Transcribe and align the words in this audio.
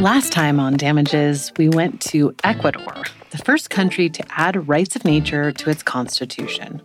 Last 0.00 0.32
time 0.32 0.58
on 0.58 0.78
Damages, 0.78 1.52
we 1.58 1.68
went 1.68 2.00
to 2.08 2.34
Ecuador, 2.42 3.04
the 3.32 3.36
first 3.36 3.68
country 3.68 4.08
to 4.08 4.24
add 4.30 4.66
rights 4.66 4.96
of 4.96 5.04
nature 5.04 5.52
to 5.52 5.68
its 5.68 5.82
constitution. 5.82 6.80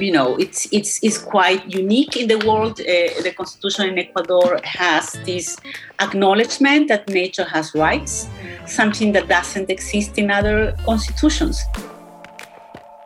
You 0.00 0.10
know, 0.10 0.34
it's 0.34 0.66
it's 0.72 0.98
it's 1.04 1.16
quite 1.16 1.64
unique 1.72 2.16
in 2.16 2.26
the 2.26 2.44
world. 2.44 2.80
Uh, 2.80 3.22
the 3.22 3.32
constitution 3.36 3.90
in 3.90 3.98
Ecuador 4.00 4.58
has 4.64 5.12
this 5.24 5.56
acknowledgement 6.00 6.88
that 6.88 7.08
nature 7.08 7.44
has 7.44 7.72
rights, 7.72 8.28
something 8.66 9.12
that 9.12 9.28
doesn't 9.28 9.70
exist 9.70 10.18
in 10.18 10.28
other 10.32 10.76
constitutions. 10.84 11.62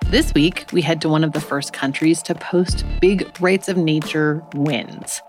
This 0.07 0.33
week, 0.33 0.65
we 0.73 0.81
head 0.81 1.03
to 1.03 1.11
one 1.11 1.23
of 1.23 1.33
the 1.33 1.41
first 1.43 1.75
countries 1.75 2.23
to 2.23 2.35
post 2.35 2.87
big 3.03 3.29
rights 3.43 3.69
of 3.69 3.77
nature 3.77 4.43
wins 4.55 5.21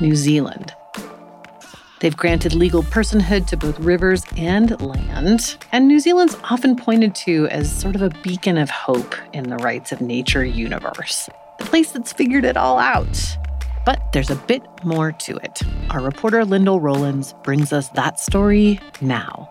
New 0.00 0.16
Zealand. 0.16 0.74
They've 2.02 2.16
granted 2.16 2.52
legal 2.52 2.82
personhood 2.82 3.46
to 3.46 3.56
both 3.56 3.78
rivers 3.78 4.24
and 4.36 4.80
land, 4.80 5.56
and 5.70 5.86
New 5.86 6.00
Zealand's 6.00 6.36
often 6.42 6.74
pointed 6.74 7.14
to 7.14 7.46
as 7.46 7.70
sort 7.70 7.94
of 7.94 8.02
a 8.02 8.10
beacon 8.24 8.58
of 8.58 8.70
hope 8.70 9.14
in 9.32 9.48
the 9.48 9.56
rights 9.58 9.92
of 9.92 10.00
nature 10.00 10.44
universe, 10.44 11.30
the 11.60 11.64
place 11.64 11.92
that's 11.92 12.12
figured 12.12 12.44
it 12.44 12.56
all 12.56 12.80
out. 12.80 13.38
But 13.86 14.02
there's 14.12 14.30
a 14.30 14.34
bit 14.34 14.64
more 14.82 15.12
to 15.12 15.36
it. 15.44 15.62
Our 15.90 16.00
reporter 16.00 16.44
Lyndall 16.44 16.80
Rollins 16.80 17.34
brings 17.44 17.72
us 17.72 17.88
that 17.90 18.18
story 18.18 18.80
now. 19.00 19.48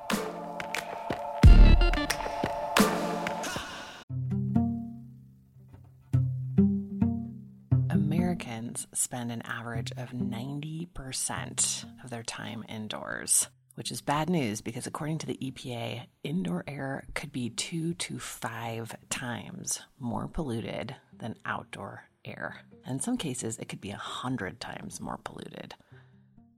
Spend 8.93 9.31
an 9.31 9.41
average 9.43 9.91
of 9.97 10.11
90% 10.11 11.85
of 12.03 12.09
their 12.09 12.23
time 12.23 12.63
indoors, 12.67 13.47
which 13.75 13.91
is 13.91 14.01
bad 14.01 14.29
news 14.29 14.61
because, 14.61 14.87
according 14.87 15.19
to 15.19 15.27
the 15.27 15.37
EPA, 15.41 16.05
indoor 16.23 16.63
air 16.67 17.05
could 17.13 17.31
be 17.31 17.49
two 17.49 17.93
to 17.95 18.19
five 18.19 18.95
times 19.09 19.81
more 19.99 20.27
polluted 20.27 20.95
than 21.17 21.35
outdoor 21.45 22.03
air. 22.25 22.61
In 22.87 22.99
some 22.99 23.17
cases, 23.17 23.57
it 23.59 23.69
could 23.69 23.81
be 23.81 23.91
a 23.91 23.97
hundred 23.97 24.59
times 24.59 24.99
more 24.99 25.19
polluted. 25.23 25.75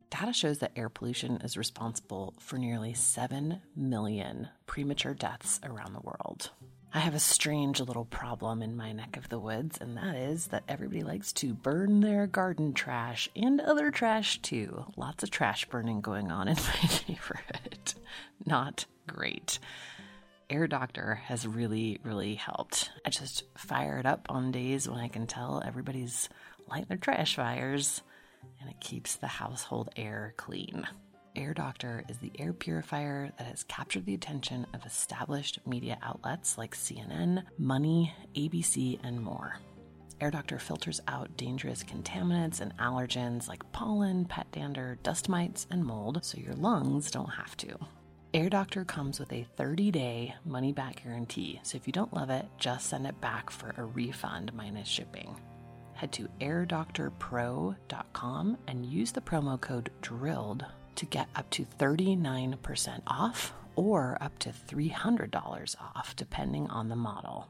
Data 0.09 0.31
shows 0.31 0.59
that 0.59 0.73
air 0.75 0.89
pollution 0.89 1.37
is 1.37 1.57
responsible 1.57 2.35
for 2.39 2.57
nearly 2.57 2.93
7 2.93 3.61
million 3.75 4.47
premature 4.67 5.15
deaths 5.15 5.59
around 5.63 5.93
the 5.93 6.01
world. 6.01 6.51
I 6.95 6.99
have 6.99 7.15
a 7.15 7.19
strange 7.19 7.79
little 7.79 8.05
problem 8.05 8.61
in 8.61 8.77
my 8.77 8.91
neck 8.91 9.17
of 9.17 9.27
the 9.27 9.39
woods, 9.39 9.79
and 9.81 9.97
that 9.97 10.15
is 10.15 10.47
that 10.47 10.63
everybody 10.67 11.01
likes 11.01 11.33
to 11.33 11.55
burn 11.55 12.01
their 12.01 12.27
garden 12.27 12.75
trash 12.75 13.27
and 13.35 13.59
other 13.59 13.89
trash 13.89 14.39
too. 14.43 14.85
Lots 14.95 15.23
of 15.23 15.31
trash 15.31 15.65
burning 15.65 16.01
going 16.01 16.31
on 16.31 16.47
in 16.47 16.55
my 16.83 16.89
neighborhood. 17.07 17.95
Not 18.45 18.85
great. 19.07 19.57
Air 20.51 20.67
Doctor 20.67 21.15
has 21.15 21.47
really, 21.47 21.99
really 22.03 22.35
helped. 22.35 22.91
I 23.03 23.09
just 23.09 23.43
fire 23.57 23.97
it 23.97 24.05
up 24.05 24.27
on 24.29 24.51
days 24.51 24.87
when 24.87 24.99
I 24.99 25.07
can 25.07 25.25
tell 25.25 25.63
everybody's 25.65 26.29
lighting 26.69 26.89
their 26.89 26.97
trash 26.97 27.37
fires, 27.37 28.03
and 28.61 28.69
it 28.69 28.79
keeps 28.79 29.15
the 29.15 29.25
household 29.25 29.89
air 29.95 30.35
clean. 30.37 30.87
Air 31.35 31.55
Doctor 31.55 32.03
is 32.09 32.19
the 32.19 32.31
air 32.37 32.53
purifier 32.53 33.31
that 33.37 33.47
has 33.47 33.63
captured 33.63 34.05
the 34.05 34.13
attention 34.13 34.67
of 34.73 34.85
established 34.85 35.57
media 35.65 35.97
outlets 36.03 36.59
like 36.59 36.75
CNN, 36.75 37.41
Money, 37.57 38.13
ABC, 38.35 38.99
and 39.03 39.19
more. 39.19 39.57
Air 40.21 40.29
Doctor 40.29 40.59
filters 40.59 41.01
out 41.07 41.35
dangerous 41.35 41.83
contaminants 41.83 42.61
and 42.61 42.77
allergens 42.77 43.47
like 43.47 43.71
pollen, 43.71 44.25
pet 44.25 44.45
dander, 44.51 44.99
dust 45.01 45.27
mites, 45.27 45.65
and 45.71 45.83
mold 45.83 46.23
so 46.23 46.37
your 46.37 46.53
lungs 46.53 47.09
don't 47.09 47.31
have 47.31 47.57
to. 47.57 47.79
Air 48.35 48.49
Doctor 48.49 48.85
comes 48.85 49.19
with 49.19 49.33
a 49.33 49.47
30 49.57 49.89
day 49.89 50.35
money 50.45 50.71
back 50.71 51.01
guarantee, 51.03 51.59
so 51.63 51.77
if 51.77 51.87
you 51.87 51.93
don't 51.93 52.13
love 52.13 52.29
it, 52.29 52.45
just 52.59 52.89
send 52.89 53.07
it 53.07 53.19
back 53.21 53.49
for 53.49 53.73
a 53.77 53.83
refund 53.83 54.53
minus 54.53 54.87
shipping. 54.87 55.35
Head 55.93 56.11
to 56.13 56.29
airdoctorpro.com 56.41 58.57
and 58.67 58.85
use 58.85 59.11
the 59.11 59.21
promo 59.21 59.59
code 59.59 59.89
DRILLED 60.01 60.63
to 60.95 61.05
get 61.05 61.27
up 61.35 61.49
to 61.51 61.65
39% 61.79 63.01
off 63.07 63.53
or 63.75 64.17
up 64.21 64.37
to 64.39 64.49
$300 64.49 65.75
off, 65.95 66.15
depending 66.15 66.67
on 66.69 66.89
the 66.89 66.95
model. 66.95 67.47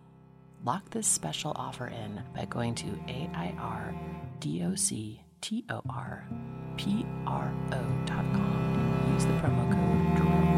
Lock 0.64 0.90
this 0.92 1.08
special 1.08 1.52
offer 1.56 1.88
in 1.88 2.24
by 2.34 2.46
going 2.46 2.76
to 2.76 2.86
AIRDOCTORPRO.com 3.08 4.64
and 9.02 9.14
use 9.14 9.26
the 9.26 9.34
promo 9.34 9.70
code 9.70 10.16
DRILLED. 10.18 10.54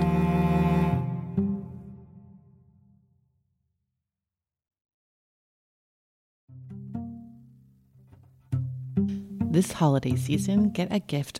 This 9.52 9.72
holiday 9.72 10.16
season, 10.18 10.70
get 10.72 10.90
a 10.92 11.00
gift 11.00 11.40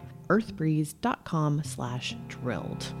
earthbreeze.com 0.31 1.61
slash 1.65 2.15
drilled. 2.29 2.93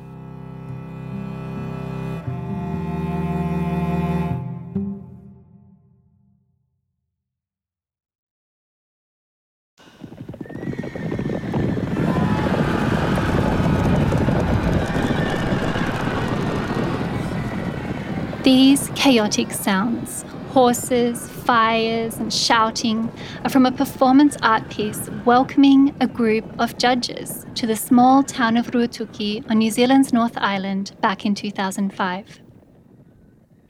These 18.43 18.89
chaotic 18.95 19.51
sounds 19.51 20.25
horses, 20.51 21.29
fires, 21.29 22.17
and 22.17 22.33
shouting 22.33 23.09
are 23.45 23.49
from 23.49 23.65
a 23.65 23.71
performance 23.71 24.35
art 24.41 24.69
piece 24.69 25.09
welcoming 25.25 25.95
a 26.01 26.07
group 26.07 26.43
of 26.59 26.77
judges 26.77 27.45
to 27.55 27.65
the 27.65 27.75
small 27.75 28.21
town 28.21 28.57
of 28.57 28.67
Ruatoki 28.71 29.49
on 29.49 29.59
New 29.59 29.71
Zealand's 29.71 30.11
North 30.11 30.37
Island 30.37 30.91
back 30.99 31.25
in 31.25 31.35
2005. 31.35 32.41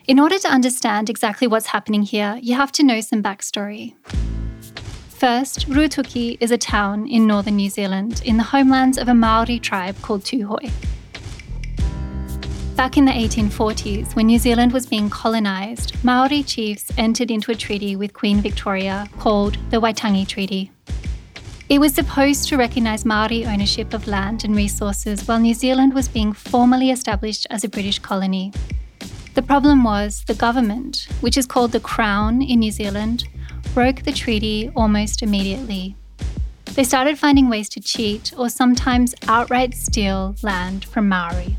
In 0.07 0.19
order 0.19 0.39
to 0.39 0.47
understand 0.47 1.07
exactly 1.07 1.45
what's 1.45 1.67
happening 1.67 2.01
here, 2.01 2.39
you 2.41 2.55
have 2.55 2.71
to 2.71 2.83
know 2.83 2.99
some 2.99 3.21
backstory. 3.21 3.93
First, 5.09 5.69
Ruatoki 5.69 6.35
is 6.39 6.49
a 6.49 6.57
town 6.57 7.07
in 7.07 7.27
northern 7.27 7.57
New 7.57 7.69
Zealand 7.69 8.23
in 8.25 8.37
the 8.37 8.43
homelands 8.43 8.97
of 8.97 9.07
a 9.07 9.13
Maori 9.13 9.59
tribe 9.59 10.01
called 10.01 10.23
Tūhoe. 10.23 10.71
Back 12.81 12.97
in 12.97 13.05
the 13.05 13.11
1840s, 13.11 14.15
when 14.15 14.25
New 14.25 14.39
Zealand 14.39 14.71
was 14.71 14.87
being 14.87 15.07
colonised, 15.07 16.03
Maori 16.03 16.41
chiefs 16.41 16.91
entered 16.97 17.29
into 17.29 17.51
a 17.51 17.55
treaty 17.55 17.95
with 17.95 18.11
Queen 18.11 18.41
Victoria 18.41 19.07
called 19.19 19.59
the 19.69 19.79
Waitangi 19.79 20.27
Treaty. 20.27 20.71
It 21.69 21.77
was 21.77 21.93
supposed 21.93 22.49
to 22.49 22.57
recognise 22.57 23.05
Maori 23.05 23.45
ownership 23.45 23.93
of 23.93 24.07
land 24.07 24.43
and 24.43 24.55
resources 24.55 25.27
while 25.27 25.37
New 25.37 25.53
Zealand 25.53 25.93
was 25.93 26.07
being 26.07 26.33
formally 26.33 26.89
established 26.89 27.45
as 27.51 27.63
a 27.63 27.69
British 27.69 27.99
colony. 27.99 28.51
The 29.35 29.43
problem 29.43 29.83
was 29.83 30.23
the 30.25 30.33
government, 30.33 31.07
which 31.19 31.37
is 31.37 31.45
called 31.45 31.73
the 31.73 31.79
Crown 31.79 32.41
in 32.41 32.61
New 32.61 32.71
Zealand, 32.71 33.25
broke 33.75 34.01
the 34.01 34.11
treaty 34.11 34.71
almost 34.75 35.21
immediately. 35.21 35.95
They 36.73 36.83
started 36.83 37.19
finding 37.19 37.47
ways 37.47 37.69
to 37.69 37.79
cheat 37.79 38.33
or 38.35 38.49
sometimes 38.49 39.13
outright 39.27 39.75
steal 39.75 40.35
land 40.41 40.85
from 40.85 41.07
Maori. 41.07 41.57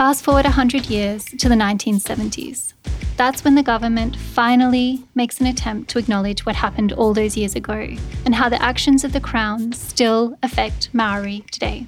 Fast 0.00 0.24
forward 0.24 0.46
100 0.46 0.86
years 0.86 1.26
to 1.26 1.46
the 1.46 1.54
1970s. 1.54 2.72
That's 3.18 3.44
when 3.44 3.54
the 3.54 3.62
government 3.62 4.16
finally 4.16 5.04
makes 5.14 5.40
an 5.40 5.46
attempt 5.46 5.90
to 5.90 5.98
acknowledge 5.98 6.46
what 6.46 6.56
happened 6.56 6.94
all 6.94 7.12
those 7.12 7.36
years 7.36 7.54
ago 7.54 7.86
and 8.24 8.34
how 8.34 8.48
the 8.48 8.62
actions 8.62 9.04
of 9.04 9.12
the 9.12 9.20
Crown 9.20 9.74
still 9.74 10.38
affect 10.42 10.88
Maori 10.94 11.44
today. 11.52 11.86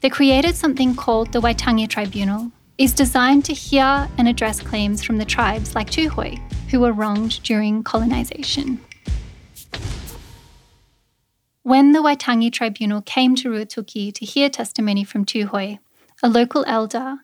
They 0.00 0.10
created 0.10 0.56
something 0.56 0.96
called 0.96 1.30
the 1.30 1.40
Waitangi 1.40 1.88
Tribunal. 1.88 2.50
It's 2.76 2.92
designed 2.92 3.44
to 3.44 3.54
hear 3.54 4.08
and 4.18 4.26
address 4.26 4.60
claims 4.60 5.04
from 5.04 5.18
the 5.18 5.24
tribes 5.24 5.76
like 5.76 5.90
Tūhoe, 5.90 6.40
who 6.72 6.80
were 6.80 6.92
wronged 6.92 7.40
during 7.44 7.84
colonisation. 7.84 8.80
When 11.62 11.92
the 11.92 12.02
Waitangi 12.02 12.50
Tribunal 12.50 13.00
came 13.00 13.36
to 13.36 13.48
Ruatoki 13.48 14.12
to 14.12 14.24
hear 14.24 14.50
testimony 14.50 15.04
from 15.04 15.24
Tūhoe, 15.24 15.78
a 16.24 16.28
local 16.28 16.64
elder, 16.68 17.16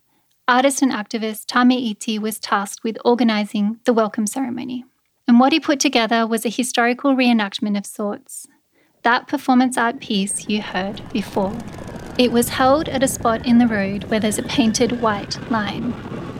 artist 0.48 0.82
and 0.82 0.90
activist 0.90 1.46
Tame 1.46 1.70
Iti 1.70 2.18
was 2.18 2.40
tasked 2.40 2.82
with 2.82 2.98
organising 3.04 3.78
the 3.84 3.92
welcome 3.92 4.26
ceremony. 4.26 4.84
And 5.28 5.38
what 5.38 5.52
he 5.52 5.60
put 5.60 5.78
together 5.78 6.26
was 6.26 6.44
a 6.44 6.48
historical 6.48 7.14
reenactment 7.14 7.78
of 7.78 7.86
sorts. 7.86 8.48
That 9.04 9.28
performance 9.28 9.78
art 9.78 10.00
piece 10.00 10.48
you 10.48 10.62
heard 10.62 11.00
before. 11.12 11.56
It 12.18 12.32
was 12.32 12.48
held 12.48 12.88
at 12.88 13.04
a 13.04 13.08
spot 13.08 13.46
in 13.46 13.58
the 13.58 13.68
road 13.68 14.04
where 14.04 14.18
there's 14.18 14.38
a 14.38 14.42
painted 14.42 15.00
white 15.00 15.38
line. 15.48 15.94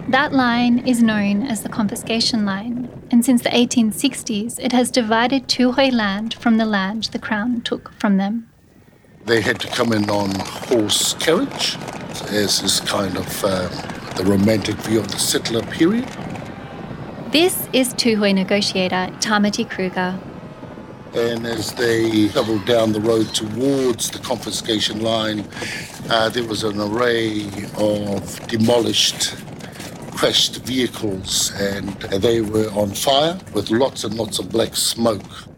That 0.09 0.33
line 0.33 0.81
is 0.81 1.01
known 1.01 1.45
as 1.45 1.63
the 1.63 1.69
confiscation 1.69 2.45
line, 2.45 2.91
and 3.13 3.25
since 3.25 3.43
the 3.43 3.51
1860s, 3.51 4.59
it 4.59 4.73
has 4.73 4.91
divided 4.91 5.47
Tūhoe 5.47 5.93
land 5.93 6.35
from 6.35 6.57
the 6.57 6.67
land 6.67 7.05
the 7.13 7.21
Crown 7.21 7.61
took 7.61 7.93
from 7.93 8.17
them. 8.17 8.51
They 9.27 9.43
had 9.43 9.61
to 9.61 9.69
come 9.69 9.93
in 9.93 10.11
on 10.11 10.31
horse 10.41 11.15
carriage, 11.15 11.77
as 12.23 12.63
is 12.63 12.81
kind 12.81 13.17
of 13.17 13.45
uh, 13.45 13.69
the 14.15 14.25
romantic 14.25 14.77
view 14.77 15.01
of 15.01 15.09
the 15.09 15.19
settler 15.19 15.63
period. 15.63 16.09
This 17.31 17.69
is 17.73 17.93
Tūhoe 17.95 18.35
negotiator 18.35 19.13
Tamati 19.21 19.69
Kruger. 19.69 20.19
And 21.15 21.47
as 21.47 21.73
they 21.73 22.29
travelled 22.29 22.67
down 22.67 22.93
the 22.93 23.01
road 23.01 23.35
towards 23.35 24.11
the 24.11 24.19
confiscation 24.19 25.01
line, 25.03 25.47
uh, 26.11 26.29
there 26.29 26.45
was 26.45 26.65
an 26.65 26.81
array 26.81 27.51
of 27.77 28.47
demolished, 28.47 29.35
crashed 30.13 30.65
vehicles, 30.65 31.53
and 31.59 31.89
they 32.23 32.41
were 32.41 32.69
on 32.71 32.91
fire 32.91 33.39
with 33.55 33.71
lots 33.71 34.05
and 34.05 34.15
lots 34.15 34.39
of 34.39 34.51
black 34.51 34.77
smoke. 34.77 35.49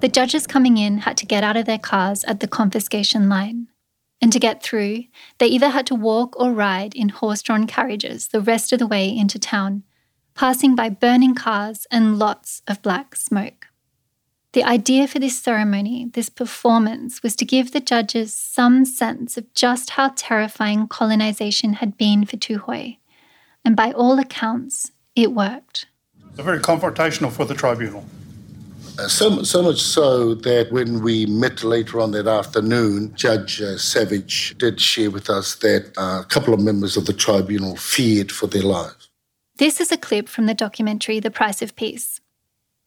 The 0.00 0.08
judges 0.08 0.46
coming 0.46 0.76
in 0.76 0.98
had 0.98 1.16
to 1.18 1.26
get 1.26 1.44
out 1.44 1.56
of 1.56 1.66
their 1.66 1.78
cars 1.78 2.24
at 2.24 2.40
the 2.40 2.48
confiscation 2.48 3.28
line. 3.28 3.69
And 4.22 4.32
to 4.32 4.38
get 4.38 4.62
through, 4.62 5.04
they 5.38 5.46
either 5.46 5.70
had 5.70 5.86
to 5.86 5.94
walk 5.94 6.38
or 6.38 6.52
ride 6.52 6.94
in 6.94 7.08
horse 7.08 7.42
drawn 7.42 7.66
carriages 7.66 8.28
the 8.28 8.40
rest 8.40 8.72
of 8.72 8.78
the 8.78 8.86
way 8.86 9.08
into 9.08 9.38
town, 9.38 9.82
passing 10.34 10.74
by 10.74 10.90
burning 10.90 11.34
cars 11.34 11.86
and 11.90 12.18
lots 12.18 12.62
of 12.68 12.82
black 12.82 13.16
smoke. 13.16 13.68
The 14.52 14.64
idea 14.64 15.06
for 15.06 15.20
this 15.20 15.38
ceremony, 15.40 16.10
this 16.12 16.28
performance, 16.28 17.22
was 17.22 17.36
to 17.36 17.44
give 17.44 17.70
the 17.70 17.80
judges 17.80 18.34
some 18.34 18.84
sense 18.84 19.36
of 19.36 19.52
just 19.54 19.90
how 19.90 20.12
terrifying 20.16 20.88
colonization 20.88 21.74
had 21.74 21.96
been 21.96 22.26
for 22.26 22.36
Tūhoe. 22.36 22.98
And 23.64 23.76
by 23.76 23.92
all 23.92 24.18
accounts, 24.18 24.90
it 25.14 25.32
worked. 25.32 25.86
It's 26.30 26.40
very 26.40 26.58
confrontational 26.58 27.30
for 27.30 27.44
the 27.44 27.54
tribunal. 27.54 28.04
Uh, 28.98 29.08
so, 29.08 29.42
so 29.42 29.62
much 29.62 29.80
so 29.80 30.34
that 30.34 30.70
when 30.70 31.02
we 31.02 31.26
met 31.26 31.64
later 31.64 32.00
on 32.00 32.10
that 32.10 32.26
afternoon, 32.26 33.14
Judge 33.14 33.60
uh, 33.62 33.78
Savage 33.78 34.56
did 34.58 34.80
share 34.80 35.10
with 35.10 35.30
us 35.30 35.54
that 35.56 35.92
uh, 35.96 36.20
a 36.22 36.26
couple 36.28 36.52
of 36.52 36.60
members 36.60 36.96
of 36.96 37.06
the 37.06 37.12
tribunal 37.12 37.76
feared 37.76 38.30
for 38.30 38.46
their 38.46 38.62
lives. 38.62 39.08
This 39.56 39.80
is 39.80 39.92
a 39.92 39.96
clip 39.96 40.28
from 40.28 40.46
the 40.46 40.54
documentary 40.54 41.20
The 41.20 41.30
Price 41.30 41.62
of 41.62 41.76
Peace. 41.76 42.20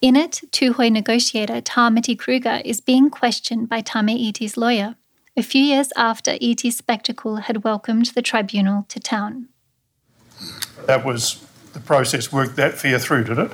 In 0.01 0.15
it, 0.15 0.41
Tūhoe 0.51 0.91
negotiator 0.91 1.61
Tamati 1.61 2.17
Kruger 2.17 2.61
is 2.65 2.81
being 2.81 3.09
questioned 3.09 3.69
by 3.69 3.81
Tame 3.81 4.09
Iti's 4.09 4.57
lawyer, 4.57 4.95
a 5.37 5.41
few 5.41 5.61
years 5.61 5.91
after 5.95 6.31
Iti's 6.41 6.77
spectacle 6.77 7.37
had 7.37 7.63
welcomed 7.63 8.07
the 8.07 8.21
tribunal 8.21 8.85
to 8.89 8.99
town. 8.99 9.47
That 10.85 11.05
was 11.05 11.43
the 11.73 11.79
process 11.79 12.31
worked 12.31 12.55
that 12.57 12.73
fear 12.73 12.99
through, 12.99 13.23
did 13.23 13.39
it? 13.39 13.51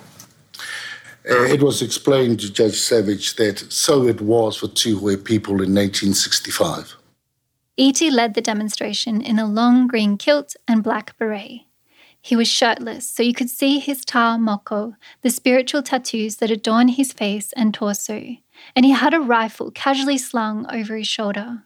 Uh, 1.29 1.43
it 1.43 1.61
was 1.61 1.81
explained 1.81 2.39
to 2.39 2.51
Judge 2.51 2.79
Savage 2.79 3.35
that 3.35 3.71
so 3.71 4.07
it 4.07 4.21
was 4.21 4.57
for 4.57 4.67
Tūhoe 4.67 5.23
people 5.23 5.55
in 5.55 5.75
1865. 5.75 6.95
Iti 7.77 8.11
led 8.11 8.33
the 8.33 8.41
demonstration 8.41 9.21
in 9.21 9.39
a 9.39 9.47
long 9.47 9.87
green 9.87 10.17
kilt 10.17 10.55
and 10.67 10.83
black 10.83 11.17
beret. 11.17 11.61
He 12.21 12.35
was 12.35 12.47
shirtless, 12.47 13.07
so 13.07 13.23
you 13.23 13.33
could 13.33 13.49
see 13.49 13.79
his 13.79 14.03
ta 14.03 14.37
moko, 14.37 14.95
the 15.21 15.29
spiritual 15.29 15.81
tattoos 15.81 16.37
that 16.37 16.51
adorn 16.51 16.89
his 16.89 17.13
face 17.13 17.53
and 17.53 17.73
torso, 17.73 18.35
and 18.75 18.85
he 18.85 18.91
had 18.91 19.13
a 19.13 19.19
rifle 19.19 19.71
casually 19.71 20.17
slung 20.17 20.65
over 20.69 20.97
his 20.97 21.07
shoulder. 21.07 21.63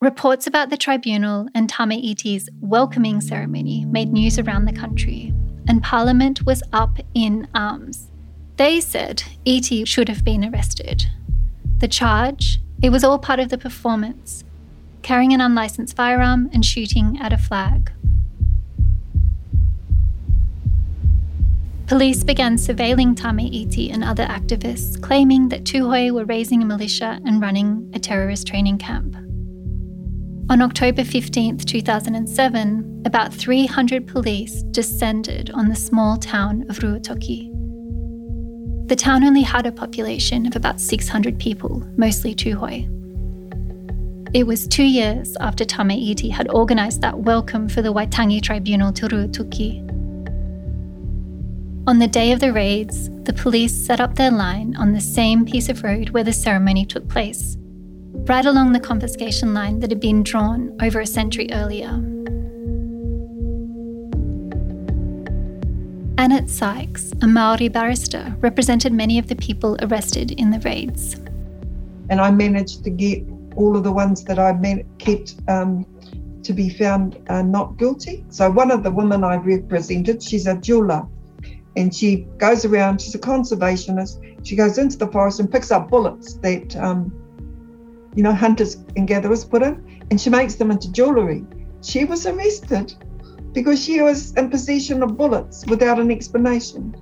Reports 0.00 0.46
about 0.46 0.70
the 0.70 0.76
tribunal 0.76 1.48
and 1.54 1.68
Tame 1.70 1.92
Iti's 1.92 2.48
welcoming 2.60 3.20
ceremony 3.20 3.84
made 3.84 4.12
news 4.12 4.38
around 4.38 4.64
the 4.64 4.72
country, 4.72 5.32
and 5.68 5.82
Parliament 5.82 6.44
was 6.44 6.62
up 6.72 6.98
in 7.14 7.46
arms. 7.54 8.10
They 8.56 8.80
said 8.80 9.24
Iti 9.44 9.84
should 9.84 10.08
have 10.08 10.24
been 10.24 10.44
arrested. 10.44 11.06
The 11.78 11.88
charge? 11.88 12.60
It 12.82 12.90
was 12.90 13.02
all 13.02 13.18
part 13.18 13.40
of 13.40 13.48
the 13.48 13.58
performance 13.58 14.44
carrying 15.04 15.34
an 15.34 15.40
unlicensed 15.40 15.94
firearm 15.94 16.48
and 16.52 16.64
shooting 16.64 17.18
at 17.20 17.32
a 17.32 17.36
flag. 17.36 17.92
Police 21.86 22.24
began 22.24 22.56
surveilling 22.56 23.14
Tame 23.14 23.52
Iti 23.52 23.90
and 23.90 24.02
other 24.02 24.24
activists, 24.24 25.00
claiming 25.00 25.50
that 25.50 25.64
Tūhoe 25.64 26.12
were 26.12 26.24
raising 26.24 26.62
a 26.62 26.64
militia 26.64 27.20
and 27.26 27.42
running 27.42 27.90
a 27.94 27.98
terrorist 27.98 28.46
training 28.46 28.78
camp. 28.78 29.14
On 30.50 30.62
October 30.62 31.04
15, 31.04 31.58
2007, 31.58 33.02
about 33.04 33.34
300 33.34 34.06
police 34.06 34.62
descended 34.70 35.50
on 35.50 35.68
the 35.68 35.76
small 35.76 36.16
town 36.16 36.64
of 36.70 36.78
Ruatoki. 36.78 37.53
The 38.86 38.96
town 38.96 39.24
only 39.24 39.40
had 39.40 39.64
a 39.64 39.72
population 39.72 40.46
of 40.46 40.56
about 40.56 40.78
600 40.78 41.38
people, 41.38 41.82
mostly 41.96 42.34
Tūhoe. 42.34 42.90
It 44.34 44.46
was 44.46 44.68
two 44.68 44.84
years 44.84 45.34
after 45.40 45.64
Tame 45.64 45.92
Iti 45.92 46.28
had 46.28 46.48
organised 46.48 47.00
that 47.00 47.20
welcome 47.20 47.66
for 47.66 47.80
the 47.80 47.94
Waitangi 47.94 48.42
Tribunal 48.42 48.92
to 48.92 49.06
Ruatoki. 49.06 49.80
On 51.86 51.98
the 51.98 52.06
day 52.06 52.32
of 52.32 52.40
the 52.40 52.52
raids, 52.52 53.08
the 53.22 53.32
police 53.32 53.74
set 53.74 54.00
up 54.00 54.16
their 54.16 54.30
line 54.30 54.76
on 54.76 54.92
the 54.92 55.00
same 55.00 55.46
piece 55.46 55.70
of 55.70 55.82
road 55.82 56.10
where 56.10 56.24
the 56.24 56.32
ceremony 56.34 56.84
took 56.84 57.08
place, 57.08 57.56
right 58.28 58.44
along 58.44 58.72
the 58.72 58.80
confiscation 58.80 59.54
line 59.54 59.80
that 59.80 59.90
had 59.90 60.00
been 60.00 60.22
drawn 60.22 60.76
over 60.82 61.00
a 61.00 61.06
century 61.06 61.48
earlier. 61.52 62.02
Annette 66.16 66.48
Sykes, 66.48 67.12
a 67.22 67.26
Maori 67.26 67.68
barrister, 67.68 68.36
represented 68.38 68.92
many 68.92 69.18
of 69.18 69.26
the 69.26 69.34
people 69.34 69.76
arrested 69.82 70.30
in 70.30 70.50
the 70.50 70.60
raids. 70.60 71.14
And 72.08 72.20
I 72.20 72.30
managed 72.30 72.84
to 72.84 72.90
get 72.90 73.24
all 73.56 73.76
of 73.76 73.82
the 73.82 73.90
ones 73.90 74.22
that 74.24 74.38
I 74.38 74.52
kept 74.98 75.34
um, 75.48 75.84
to 76.44 76.52
be 76.52 76.70
found 76.70 77.20
uh, 77.28 77.42
not 77.42 77.78
guilty. 77.78 78.24
So 78.28 78.48
one 78.48 78.70
of 78.70 78.84
the 78.84 78.92
women 78.92 79.24
I 79.24 79.36
represented, 79.36 80.22
she's 80.22 80.46
a 80.46 80.56
jeweler, 80.56 81.04
and 81.76 81.92
she 81.92 82.28
goes 82.38 82.64
around. 82.64 83.00
She's 83.00 83.16
a 83.16 83.18
conservationist. 83.18 84.46
She 84.46 84.54
goes 84.54 84.78
into 84.78 84.96
the 84.96 85.08
forest 85.08 85.40
and 85.40 85.50
picks 85.50 85.72
up 85.72 85.90
bullets 85.90 86.34
that, 86.34 86.76
um, 86.76 87.12
you 88.14 88.22
know, 88.22 88.32
hunters 88.32 88.76
and 88.96 89.08
gatherers 89.08 89.44
put 89.44 89.62
in, 89.62 90.04
and 90.12 90.20
she 90.20 90.30
makes 90.30 90.54
them 90.54 90.70
into 90.70 90.92
jewelry. 90.92 91.44
She 91.82 92.04
was 92.04 92.24
arrested 92.24 92.94
because 93.54 93.82
she 93.82 94.02
was 94.02 94.32
in 94.32 94.50
possession 94.50 95.02
of 95.02 95.16
bullets 95.16 95.64
without 95.66 95.98
an 95.98 96.10
explanation. 96.10 96.94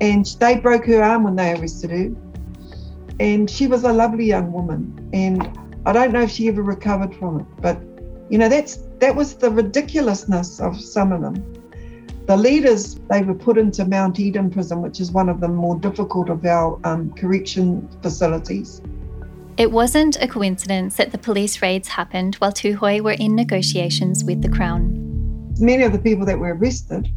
And 0.00 0.24
they 0.38 0.60
broke 0.60 0.86
her 0.86 1.02
arm 1.02 1.24
when 1.24 1.36
they 1.36 1.52
arrested 1.52 1.90
her. 1.90 2.14
And 3.18 3.50
she 3.50 3.66
was 3.66 3.84
a 3.84 3.92
lovely 3.92 4.26
young 4.26 4.52
woman. 4.52 5.10
And 5.12 5.58
I 5.84 5.92
don't 5.92 6.12
know 6.12 6.22
if 6.22 6.30
she 6.30 6.48
ever 6.48 6.62
recovered 6.62 7.14
from 7.16 7.40
it, 7.40 7.46
but 7.60 7.80
you 8.28 8.38
know, 8.38 8.48
that's 8.48 8.78
that 9.00 9.16
was 9.16 9.34
the 9.34 9.50
ridiculousness 9.50 10.60
of 10.60 10.80
some 10.80 11.12
of 11.12 11.20
them. 11.20 11.34
The 12.26 12.36
leaders, 12.36 12.94
they 13.10 13.22
were 13.22 13.34
put 13.34 13.58
into 13.58 13.84
Mount 13.84 14.20
Eden 14.20 14.50
prison, 14.50 14.82
which 14.82 15.00
is 15.00 15.10
one 15.10 15.28
of 15.28 15.40
the 15.40 15.48
more 15.48 15.76
difficult 15.76 16.28
of 16.28 16.44
our 16.44 16.78
um, 16.84 17.12
correction 17.14 17.88
facilities. 18.02 18.82
It 19.60 19.72
wasn't 19.72 20.16
a 20.22 20.26
coincidence 20.26 20.96
that 20.96 21.12
the 21.12 21.18
police 21.18 21.60
raids 21.60 21.88
happened 21.88 22.36
while 22.36 22.50
Tūhoe 22.50 23.02
were 23.02 23.12
in 23.12 23.34
negotiations 23.34 24.24
with 24.24 24.40
the 24.40 24.48
Crown. 24.48 24.94
Many 25.58 25.82
of 25.82 25.92
the 25.92 25.98
people 25.98 26.24
that 26.24 26.38
were 26.38 26.54
arrested 26.54 27.12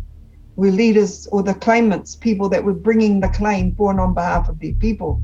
were 0.58 0.70
leaders 0.70 1.26
or 1.32 1.42
the 1.42 1.54
claimants, 1.54 2.18
people 2.18 2.50
that 2.50 2.62
were 2.62 2.74
bringing 2.74 3.22
the 3.22 3.30
claim 3.30 3.74
for 3.76 3.92
and 3.92 4.00
on 4.02 4.14
behalf 4.14 4.50
of 4.50 4.60
their 4.60 4.74
people. 4.74 5.22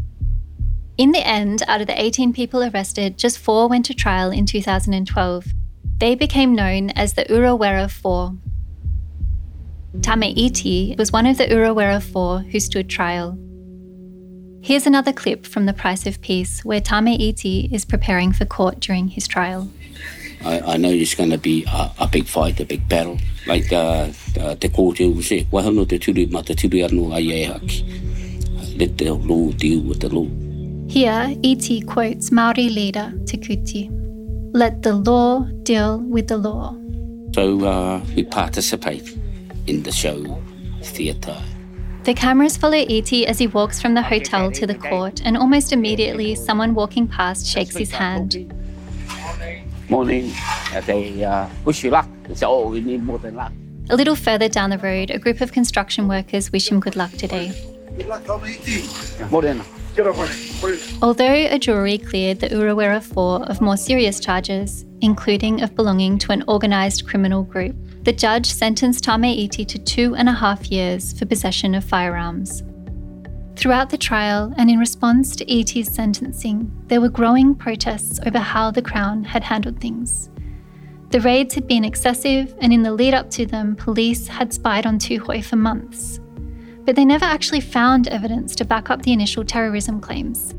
In 0.97 1.11
the 1.11 1.27
end, 1.27 1.61
out 1.67 1.81
of 1.81 1.87
the 1.87 2.01
18 2.01 2.31
people 2.31 2.63
arrested, 2.63 3.17
just 3.17 3.37
four 3.37 3.67
went 3.67 3.85
to 3.87 3.93
trial 3.93 4.31
in 4.31 4.45
2012. 4.45 5.45
They 5.97 6.15
became 6.15 6.55
known 6.55 6.91
as 6.91 7.15
the 7.15 7.25
Urewera 7.25 7.91
Four. 7.91 8.37
Tame 10.01 10.23
Iti 10.23 10.95
was 10.97 11.11
one 11.11 11.25
of 11.25 11.37
the 11.37 11.47
Urewera 11.47 12.01
Four 12.01 12.39
who 12.39 12.61
stood 12.61 12.89
trial. 12.89 13.37
Here's 14.61 14.85
another 14.85 15.13
clip 15.13 15.45
from 15.45 15.65
The 15.65 15.73
Price 15.73 16.05
of 16.05 16.19
Peace, 16.21 16.63
where 16.65 16.81
Tame 16.81 17.07
Iti 17.07 17.69
is 17.71 17.85
preparing 17.85 18.33
for 18.33 18.45
court 18.45 18.79
during 18.79 19.07
his 19.07 19.27
trial. 19.27 19.69
I, 20.43 20.59
I 20.61 20.77
know 20.77 20.89
it's 20.89 21.15
going 21.15 21.31
to 21.31 21.37
be 21.37 21.65
a, 21.65 21.91
a, 21.99 22.07
big 22.07 22.25
fight, 22.25 22.59
a 22.59 22.65
big 22.65 22.87
battle. 22.87 23.17
Like 23.47 23.71
uh, 23.71 24.11
uh, 24.39 24.55
te 24.55 24.69
kōte 24.69 25.15
u 25.15 25.21
se, 25.21 25.47
wahano 25.51 25.87
te 25.87 25.97
turi 25.97 26.29
ma 26.31 26.41
te 26.41 26.55
turi 26.55 26.83
anu 26.83 27.11
ai 27.13 27.19
e 27.19 27.45
haki. 27.45 28.79
Let 28.79 28.97
the 28.97 29.13
law 29.13 29.51
deal 29.51 29.81
with 29.81 30.01
the 30.01 30.09
law. 30.09 30.27
Here, 30.89 31.35
Iti 31.43 31.81
quotes 31.81 32.31
Maori 32.31 32.69
leader 32.69 33.13
Te 33.25 33.37
Kooti. 33.37 33.89
Let 34.53 34.81
the 34.81 34.93
law 34.93 35.41
deal 35.63 35.99
with 35.99 36.27
the 36.27 36.37
law. 36.37 36.75
So 37.33 37.63
uh, 37.65 38.01
we 38.15 38.23
participate 38.23 39.15
in 39.67 39.83
the 39.83 39.91
show 39.91 40.41
theatre. 40.81 41.37
The 42.09 42.15
cameras 42.15 42.57
follow 42.57 42.73
Iti 42.75 43.27
as 43.27 43.37
he 43.37 43.45
walks 43.45 43.79
from 43.79 43.93
the 43.93 44.01
hotel 44.01 44.51
to 44.53 44.65
the 44.65 44.73
court, 44.73 45.21
and 45.23 45.37
almost 45.37 45.71
immediately, 45.71 46.33
someone 46.33 46.73
walking 46.73 47.07
past 47.07 47.45
shakes 47.45 47.77
his 47.77 47.91
hand. 47.91 48.51
Morning. 49.89 50.33
They 50.87 51.23
uh, 51.23 51.47
wish 51.65 51.83
you 51.83 51.91
luck. 51.91 52.09
oh, 52.41 52.67
we 52.67 52.81
need 52.81 53.03
more 53.03 53.19
than 53.19 53.35
luck. 53.35 53.51
A 53.91 53.95
little 53.95 54.15
further 54.15 54.49
down 54.49 54.71
the 54.71 54.79
road, 54.79 55.11
a 55.11 55.19
group 55.19 55.39
of 55.39 55.51
construction 55.51 56.07
workers 56.07 56.51
wish 56.51 56.71
him 56.71 56.79
good 56.79 56.95
luck 56.95 57.11
today. 57.11 57.53
Good 57.95 58.07
luck, 58.07 58.27
Morning. 59.29 59.61
Although 61.03 61.47
a 61.51 61.59
jury 61.59 61.99
cleared 61.99 62.39
the 62.39 62.49
Urewera 62.49 63.03
Four 63.03 63.43
of 63.43 63.61
more 63.61 63.77
serious 63.77 64.19
charges, 64.19 64.83
including 65.01 65.61
of 65.61 65.75
belonging 65.75 66.17
to 66.19 66.31
an 66.31 66.43
organised 66.47 67.05
criminal 67.05 67.43
group, 67.43 67.75
the 68.09 68.13
judge 68.13 68.47
sentenced 68.47 69.03
Tame 69.03 69.23
Iti 69.25 69.63
to 69.63 69.77
two 69.77 70.15
and 70.15 70.27
a 70.27 70.33
half 70.33 70.71
years 70.71 71.13
for 71.13 71.27
possession 71.27 71.75
of 71.75 71.83
firearms. 71.83 72.63
Throughout 73.55 73.91
the 73.91 73.99
trial 73.99 74.51
and 74.57 74.67
in 74.67 74.79
response 74.79 75.35
to 75.35 75.45
Iti's 75.45 75.93
sentencing, 75.93 76.71
there 76.87 77.01
were 77.01 77.09
growing 77.09 77.53
protests 77.53 78.19
over 78.25 78.39
how 78.39 78.71
the 78.71 78.81
Crown 78.81 79.23
had 79.23 79.43
handled 79.43 79.79
things. 79.79 80.31
The 81.11 81.21
raids 81.21 81.53
had 81.53 81.67
been 81.67 81.85
excessive, 81.85 82.55
and 82.61 82.73
in 82.73 82.81
the 82.81 82.93
lead 82.93 83.13
up 83.13 83.29
to 83.29 83.45
them, 83.45 83.75
police 83.75 84.27
had 84.27 84.51
spied 84.51 84.87
on 84.87 84.97
Tūhoe 84.97 85.45
for 85.45 85.57
months. 85.57 86.19
But 86.85 86.95
they 86.95 87.05
never 87.05 87.25
actually 87.25 87.61
found 87.61 88.07
evidence 88.07 88.55
to 88.55 88.65
back 88.65 88.89
up 88.89 89.03
the 89.03 89.13
initial 89.13 89.45
terrorism 89.45 90.01
claims. 90.01 90.55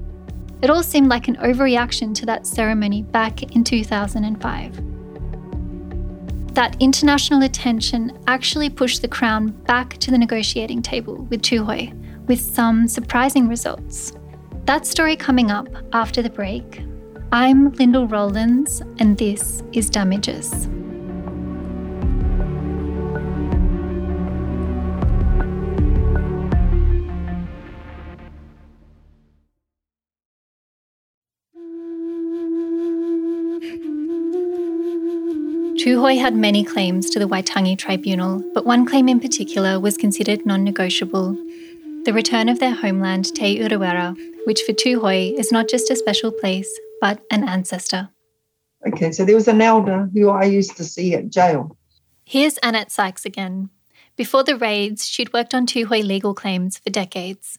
It 0.63 0.71
all 0.71 0.85
seemed 0.85 1.09
like 1.09 1.27
an 1.27 1.35
overreaction 1.39 2.15
to 2.15 2.27
that 2.27 2.47
ceremony 2.47 3.03
back 3.03 3.43
in 3.43 3.65
2005 3.65 4.90
that 6.55 6.77
international 6.81 7.43
attention 7.43 8.19
actually 8.27 8.71
pushed 8.71 9.03
the 9.03 9.09
Crown 9.09 9.49
back 9.67 9.97
to 9.99 10.11
the 10.11 10.19
negotiating 10.19 10.83
table 10.83 11.17
with 11.31 11.43
Tūhoe, 11.43 11.93
with 12.27 12.41
some 12.41 12.89
surprising 12.89 13.49
results. 13.49 14.13
That 14.65 14.87
story 14.87 15.17
coming 15.17 15.51
up 15.51 15.69
after 15.93 16.23
the 16.23 16.31
break. 16.31 16.83
I'm 17.33 17.73
Lyndall 17.75 18.09
Rollins, 18.09 18.83
and 18.99 19.17
this 19.17 19.63
is 19.73 19.89
Damages. 19.89 20.69
Tūhoe 35.91 36.21
had 36.21 36.37
many 36.37 36.63
claims 36.63 37.11
to 37.11 37.19
the 37.19 37.27
Waitangi 37.27 37.77
Tribunal, 37.77 38.45
but 38.55 38.65
one 38.65 38.87
claim 38.87 39.09
in 39.09 39.19
particular 39.19 39.81
was 39.81 39.97
considered 39.97 40.47
non 40.47 40.63
negotiable 40.63 41.37
the 42.05 42.13
return 42.13 42.49
of 42.49 42.61
their 42.61 42.73
homeland, 42.73 43.35
Te 43.35 43.59
Urewera, 43.59 44.17
which 44.47 44.63
for 44.63 44.73
Tūhoe 44.73 45.37
is 45.37 45.51
not 45.51 45.69
just 45.69 45.91
a 45.91 45.97
special 45.97 46.31
place, 46.31 46.71
but 47.01 47.21
an 47.33 47.43
ancestor. 47.43 48.09
Okay, 48.87 49.11
so 49.11 49.25
there 49.25 49.35
was 49.35 49.49
an 49.49 49.61
elder 49.61 50.09
who 50.15 50.31
I 50.31 50.45
used 50.45 50.77
to 50.77 50.85
see 50.85 51.13
at 51.15 51.29
jail. 51.29 51.77
Here's 52.25 52.57
Annette 52.63 52.93
Sykes 52.93 53.25
again. 53.25 53.69
Before 54.15 54.45
the 54.45 54.57
raids, 54.57 55.09
she'd 55.09 55.33
worked 55.33 55.55
on 55.55 55.67
Tūhoe 55.67 56.05
legal 56.05 56.35
claims 56.35 56.79
for 56.79 56.91
decades. 56.91 57.59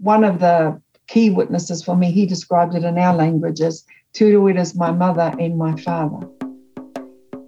One 0.00 0.22
of 0.22 0.38
the 0.38 0.80
key 1.08 1.30
witnesses 1.30 1.82
for 1.82 1.96
me, 1.96 2.12
he 2.12 2.24
described 2.24 2.76
it 2.76 2.84
in 2.84 2.96
our 2.98 3.16
language 3.16 3.60
as 3.60 3.84
Te 4.12 4.26
Urewera 4.26 4.60
is 4.60 4.76
my 4.76 4.92
mother 4.92 5.34
and 5.40 5.58
my 5.58 5.74
father. 5.74 6.28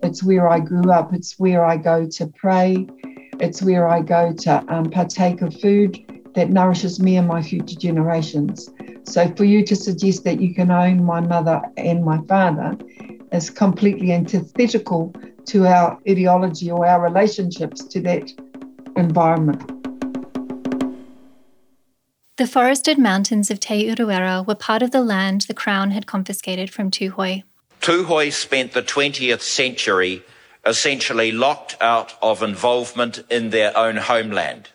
It's 0.02 0.22
where 0.22 0.48
I 0.48 0.60
grew 0.60 0.90
up. 0.90 1.12
It's 1.12 1.38
where 1.38 1.64
I 1.64 1.76
go 1.76 2.06
to 2.06 2.26
pray. 2.26 2.86
It's 3.38 3.62
where 3.62 3.88
I 3.88 4.00
go 4.00 4.32
to 4.32 4.64
um, 4.68 4.90
partake 4.90 5.42
of 5.42 5.58
food 5.60 5.98
that 6.34 6.50
nourishes 6.50 7.00
me 7.00 7.16
and 7.16 7.28
my 7.28 7.42
future 7.42 7.78
generations. 7.78 8.70
So 9.04 9.32
for 9.34 9.44
you 9.44 9.64
to 9.66 9.76
suggest 9.76 10.24
that 10.24 10.40
you 10.40 10.54
can 10.54 10.70
own 10.70 11.04
my 11.04 11.20
mother 11.20 11.60
and 11.76 12.04
my 12.04 12.18
father 12.28 12.76
is 13.32 13.50
completely 13.50 14.12
antithetical 14.12 15.12
to 15.46 15.66
our 15.66 15.98
ideology 16.08 16.70
or 16.70 16.86
our 16.86 17.02
relationships 17.02 17.84
to 17.84 18.00
that 18.02 18.30
environment. 18.96 19.80
The 22.36 22.46
forested 22.46 22.98
mountains 22.98 23.50
of 23.50 23.60
Te 23.60 23.86
Urewera 23.86 24.46
were 24.46 24.54
part 24.54 24.82
of 24.82 24.92
the 24.92 25.02
land 25.02 25.42
the 25.42 25.54
Crown 25.54 25.90
had 25.90 26.06
confiscated 26.06 26.70
from 26.70 26.90
Tūhoe. 26.90 27.42
Tūhoe 27.80 28.30
spent 28.30 28.72
the 28.72 28.82
20th 28.82 29.40
century 29.40 30.22
essentially 30.66 31.32
locked 31.32 31.76
out 31.80 32.14
of 32.20 32.42
involvement 32.42 33.24
in 33.30 33.50
their 33.50 33.76
own 33.76 33.96
homeland. 33.96 34.68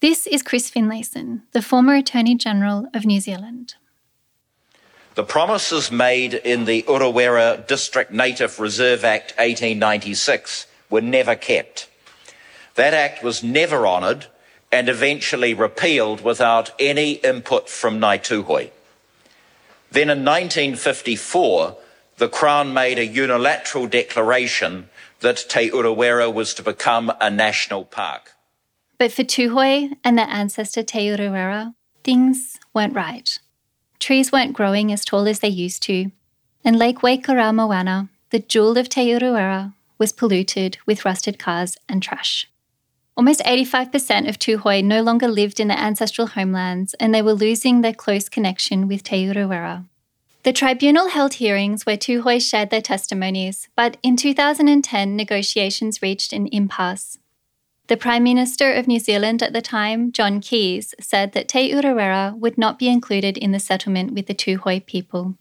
This 0.00 0.26
is 0.26 0.42
Chris 0.42 0.68
Finlayson, 0.70 1.42
the 1.52 1.62
former 1.62 1.94
Attorney 1.94 2.34
General 2.34 2.88
of 2.92 3.04
New 3.04 3.20
Zealand. 3.20 3.74
The 5.14 5.22
promises 5.22 5.92
made 5.92 6.34
in 6.34 6.64
the 6.64 6.82
Urewera 6.82 7.66
District 7.66 8.10
Native 8.12 8.58
Reserve 8.58 9.04
Act 9.04 9.32
1896 9.36 10.66
were 10.88 11.00
never 11.00 11.36
kept. 11.36 11.88
That 12.74 12.94
act 12.94 13.22
was 13.22 13.42
never 13.42 13.86
honoured 13.86 14.26
and 14.72 14.88
eventually 14.88 15.54
repealed 15.54 16.22
without 16.22 16.70
any 16.78 17.12
input 17.12 17.68
from 17.68 18.00
Ngāi 18.00 18.18
Tūhoe. 18.18 18.70
Then 19.90 20.10
in 20.10 20.24
1954, 20.24 21.76
the 22.20 22.28
Crown 22.28 22.74
made 22.74 22.98
a 22.98 23.06
unilateral 23.06 23.86
declaration 23.86 24.90
that 25.20 25.46
Te 25.48 25.70
Urewera 25.70 26.30
was 26.30 26.52
to 26.52 26.62
become 26.62 27.10
a 27.18 27.30
national 27.30 27.86
park. 27.86 28.32
But 28.98 29.10
for 29.10 29.22
Tūhoe 29.24 29.96
and 30.04 30.18
their 30.18 30.28
ancestor 30.28 30.82
Te 30.82 31.08
Urewera, 31.08 31.74
things 32.04 32.58
weren't 32.74 32.94
right. 32.94 33.38
Trees 33.98 34.30
weren't 34.30 34.52
growing 34.52 34.92
as 34.92 35.02
tall 35.02 35.26
as 35.26 35.38
they 35.38 35.48
used 35.48 35.82
to, 35.84 36.10
and 36.62 36.78
Lake 36.78 36.98
Waikaremoana, 36.98 38.10
the 38.28 38.40
jewel 38.40 38.76
of 38.76 38.90
Te 38.90 39.10
Urewera, 39.12 39.72
was 39.96 40.12
polluted 40.12 40.76
with 40.84 41.06
rusted 41.06 41.38
cars 41.38 41.78
and 41.88 42.02
trash. 42.02 42.46
Almost 43.16 43.40
85% 43.40 44.28
of 44.28 44.38
Tūhoe 44.38 44.84
no 44.84 45.00
longer 45.02 45.26
lived 45.26 45.58
in 45.58 45.68
their 45.68 45.78
ancestral 45.78 46.26
homelands, 46.26 46.92
and 47.00 47.14
they 47.14 47.22
were 47.22 47.32
losing 47.32 47.80
their 47.80 47.94
close 47.94 48.28
connection 48.28 48.88
with 48.88 49.04
Te 49.04 49.24
Urewera. 49.24 49.86
The 50.42 50.54
tribunal 50.54 51.10
held 51.10 51.34
hearings 51.34 51.84
where 51.84 51.98
Tūhoe 51.98 52.40
shared 52.40 52.70
their 52.70 52.80
testimonies, 52.80 53.68
but 53.76 53.98
in 54.02 54.16
2010, 54.16 55.14
negotiations 55.14 56.00
reached 56.00 56.32
an 56.32 56.46
impasse. 56.46 57.18
The 57.88 57.98
Prime 57.98 58.22
Minister 58.22 58.72
of 58.72 58.86
New 58.86 59.00
Zealand 59.00 59.42
at 59.42 59.52
the 59.52 59.60
time, 59.60 60.12
John 60.12 60.40
Keys, 60.40 60.94
said 60.98 61.32
that 61.32 61.48
Te 61.48 61.70
Urewera 61.72 62.38
would 62.38 62.56
not 62.56 62.78
be 62.78 62.88
included 62.88 63.36
in 63.36 63.52
the 63.52 63.60
settlement 63.60 64.14
with 64.14 64.28
the 64.28 64.34
Tūhoe 64.34 64.86
people. 64.86 65.36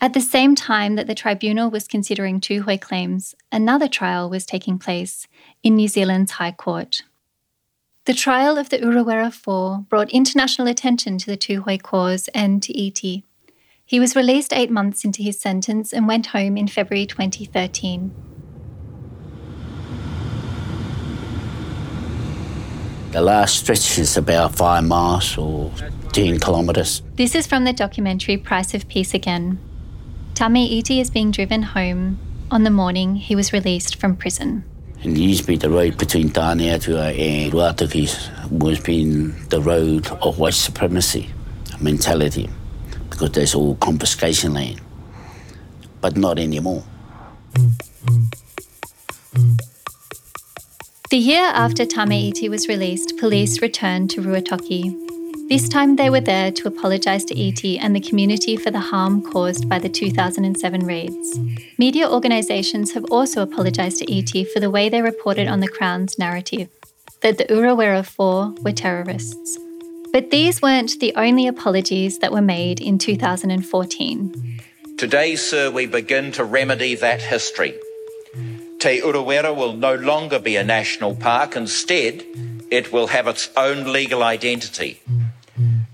At 0.00 0.14
the 0.14 0.20
same 0.20 0.56
time 0.56 0.96
that 0.96 1.06
the 1.06 1.14
tribunal 1.14 1.70
was 1.70 1.86
considering 1.86 2.40
Tūhoe 2.40 2.80
claims, 2.80 3.36
another 3.52 3.86
trial 3.86 4.28
was 4.28 4.44
taking 4.44 4.78
place 4.78 5.28
in 5.62 5.76
New 5.76 5.86
Zealand's 5.86 6.32
High 6.32 6.52
Court. 6.52 7.02
The 8.06 8.14
trial 8.14 8.58
of 8.58 8.70
the 8.70 8.78
Urewera 8.78 9.32
Four 9.32 9.84
brought 9.88 10.10
international 10.10 10.66
attention 10.66 11.18
to 11.18 11.26
the 11.26 11.36
Tūhoe 11.36 11.80
cause 11.80 12.28
and 12.34 12.60
to 12.62 12.76
Iti. 12.76 13.24
He 13.90 13.98
was 13.98 14.14
released 14.14 14.52
eight 14.52 14.70
months 14.70 15.04
into 15.04 15.20
his 15.20 15.40
sentence 15.40 15.92
and 15.92 16.06
went 16.06 16.26
home 16.26 16.56
in 16.56 16.68
February 16.68 17.06
2013. 17.06 18.14
The 23.10 23.20
last 23.20 23.56
stretch 23.56 23.98
is 23.98 24.16
about 24.16 24.54
five 24.54 24.84
miles 24.84 25.36
or 25.36 25.72
10 26.12 26.38
kilometres. 26.38 27.02
This 27.16 27.34
is 27.34 27.48
from 27.48 27.64
the 27.64 27.72
documentary 27.72 28.36
Price 28.36 28.74
of 28.74 28.86
Peace 28.86 29.12
Again. 29.12 29.58
Tame 30.34 30.54
Iti 30.54 31.00
is 31.00 31.10
being 31.10 31.32
driven 31.32 31.62
home 31.62 32.20
on 32.48 32.62
the 32.62 32.70
morning 32.70 33.16
he 33.16 33.34
was 33.34 33.52
released 33.52 33.96
from 33.96 34.14
prison. 34.14 34.62
And 35.02 35.18
usually 35.18 35.56
the 35.56 35.68
road 35.68 35.98
between 35.98 36.28
Taneatua 36.28 37.18
and 37.18 37.52
Ruatoki 37.52 38.06
was 38.52 38.78
been 38.78 39.34
the 39.48 39.60
road 39.60 40.06
of 40.22 40.38
white 40.38 40.54
supremacy 40.54 41.28
mentality 41.80 42.48
because 43.10 43.32
there's 43.32 43.54
all 43.54 43.74
confiscation 43.76 44.54
land. 44.54 44.80
But 46.00 46.16
not 46.16 46.38
anymore. 46.38 46.82
The 51.10 51.16
year 51.16 51.42
after 51.42 51.84
Tame 51.84 52.12
Iti 52.12 52.48
was 52.48 52.68
released, 52.68 53.18
police 53.18 53.60
returned 53.60 54.10
to 54.10 54.22
Ruatoki. 54.22 54.94
This 55.48 55.68
time 55.68 55.96
they 55.96 56.08
were 56.08 56.20
there 56.20 56.52
to 56.52 56.68
apologise 56.68 57.24
to 57.24 57.36
Iti 57.36 57.76
and 57.76 57.96
the 57.96 58.00
community 58.00 58.56
for 58.56 58.70
the 58.70 58.78
harm 58.78 59.20
caused 59.20 59.68
by 59.68 59.80
the 59.80 59.88
2007 59.88 60.86
raids. 60.86 61.38
Media 61.76 62.08
organisations 62.08 62.92
have 62.92 63.04
also 63.10 63.42
apologised 63.42 63.98
to 63.98 64.12
Iti 64.12 64.44
for 64.44 64.60
the 64.60 64.70
way 64.70 64.88
they 64.88 65.02
reported 65.02 65.48
on 65.48 65.58
the 65.58 65.68
Crown's 65.68 66.16
narrative 66.16 66.68
that 67.22 67.38
the 67.38 67.44
Urewera 67.46 68.06
Four 68.06 68.54
were 68.62 68.72
terrorists. 68.72 69.58
But 70.12 70.30
these 70.30 70.60
weren't 70.60 70.98
the 70.98 71.14
only 71.14 71.46
apologies 71.46 72.18
that 72.18 72.32
were 72.32 72.42
made 72.42 72.80
in 72.80 72.98
2014. 72.98 74.60
Today, 74.98 75.36
sir, 75.36 75.70
we 75.70 75.86
begin 75.86 76.32
to 76.32 76.44
remedy 76.44 76.96
that 76.96 77.22
history. 77.22 77.78
Te 78.80 79.00
Urewera 79.00 79.54
will 79.54 79.72
no 79.72 79.94
longer 79.94 80.40
be 80.40 80.56
a 80.56 80.64
national 80.64 81.14
park. 81.14 81.54
Instead, 81.54 82.24
it 82.72 82.92
will 82.92 83.06
have 83.06 83.28
its 83.28 83.50
own 83.56 83.92
legal 83.92 84.24
identity. 84.24 85.00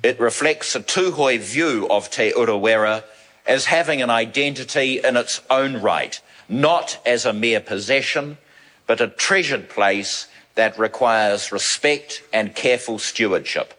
It 0.02 0.18
reflects 0.18 0.74
a 0.74 0.80
Tūhoe 0.80 1.38
view 1.38 1.86
of 1.90 2.10
Te 2.10 2.32
Urewera 2.32 3.04
as 3.46 3.66
having 3.66 4.00
an 4.00 4.10
identity 4.10 4.98
in 4.98 5.16
its 5.16 5.42
own 5.50 5.82
right, 5.82 6.18
not 6.48 6.98
as 7.04 7.26
a 7.26 7.34
mere 7.34 7.60
possession, 7.60 8.38
but 8.86 9.02
a 9.02 9.08
treasured 9.08 9.68
place 9.68 10.26
that 10.54 10.78
requires 10.78 11.52
respect 11.52 12.22
and 12.32 12.54
careful 12.54 12.98
stewardship 12.98 13.74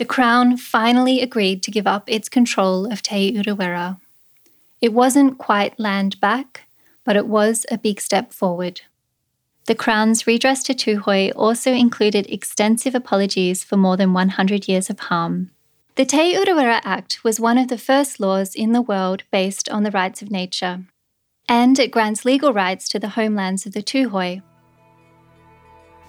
the 0.00 0.06
Crown 0.06 0.56
finally 0.56 1.20
agreed 1.20 1.62
to 1.62 1.70
give 1.70 1.86
up 1.86 2.08
its 2.08 2.30
control 2.30 2.90
of 2.90 3.02
Te 3.02 3.36
Urewera. 3.36 4.00
It 4.80 4.94
wasn't 4.94 5.36
quite 5.36 5.78
land 5.78 6.18
back, 6.22 6.62
but 7.04 7.16
it 7.16 7.26
was 7.26 7.66
a 7.70 7.76
big 7.76 8.00
step 8.00 8.32
forward. 8.32 8.80
The 9.66 9.74
Crown's 9.74 10.26
redress 10.26 10.62
to 10.62 10.72
Tūhoe 10.72 11.32
also 11.36 11.74
included 11.74 12.26
extensive 12.30 12.94
apologies 12.94 13.62
for 13.62 13.76
more 13.76 13.98
than 13.98 14.14
100 14.14 14.68
years 14.68 14.88
of 14.88 15.00
harm. 15.00 15.50
The 15.96 16.06
Te 16.06 16.34
Urewera 16.34 16.80
Act 16.82 17.22
was 17.22 17.38
one 17.38 17.58
of 17.58 17.68
the 17.68 17.76
first 17.76 18.18
laws 18.18 18.54
in 18.54 18.72
the 18.72 18.80
world 18.80 19.24
based 19.30 19.68
on 19.68 19.82
the 19.82 19.90
rights 19.90 20.22
of 20.22 20.30
nature, 20.30 20.80
and 21.46 21.78
it 21.78 21.90
grants 21.90 22.24
legal 22.24 22.54
rights 22.54 22.88
to 22.88 22.98
the 22.98 23.10
homelands 23.10 23.66
of 23.66 23.74
the 23.74 23.82
Tūhoe, 23.82 24.40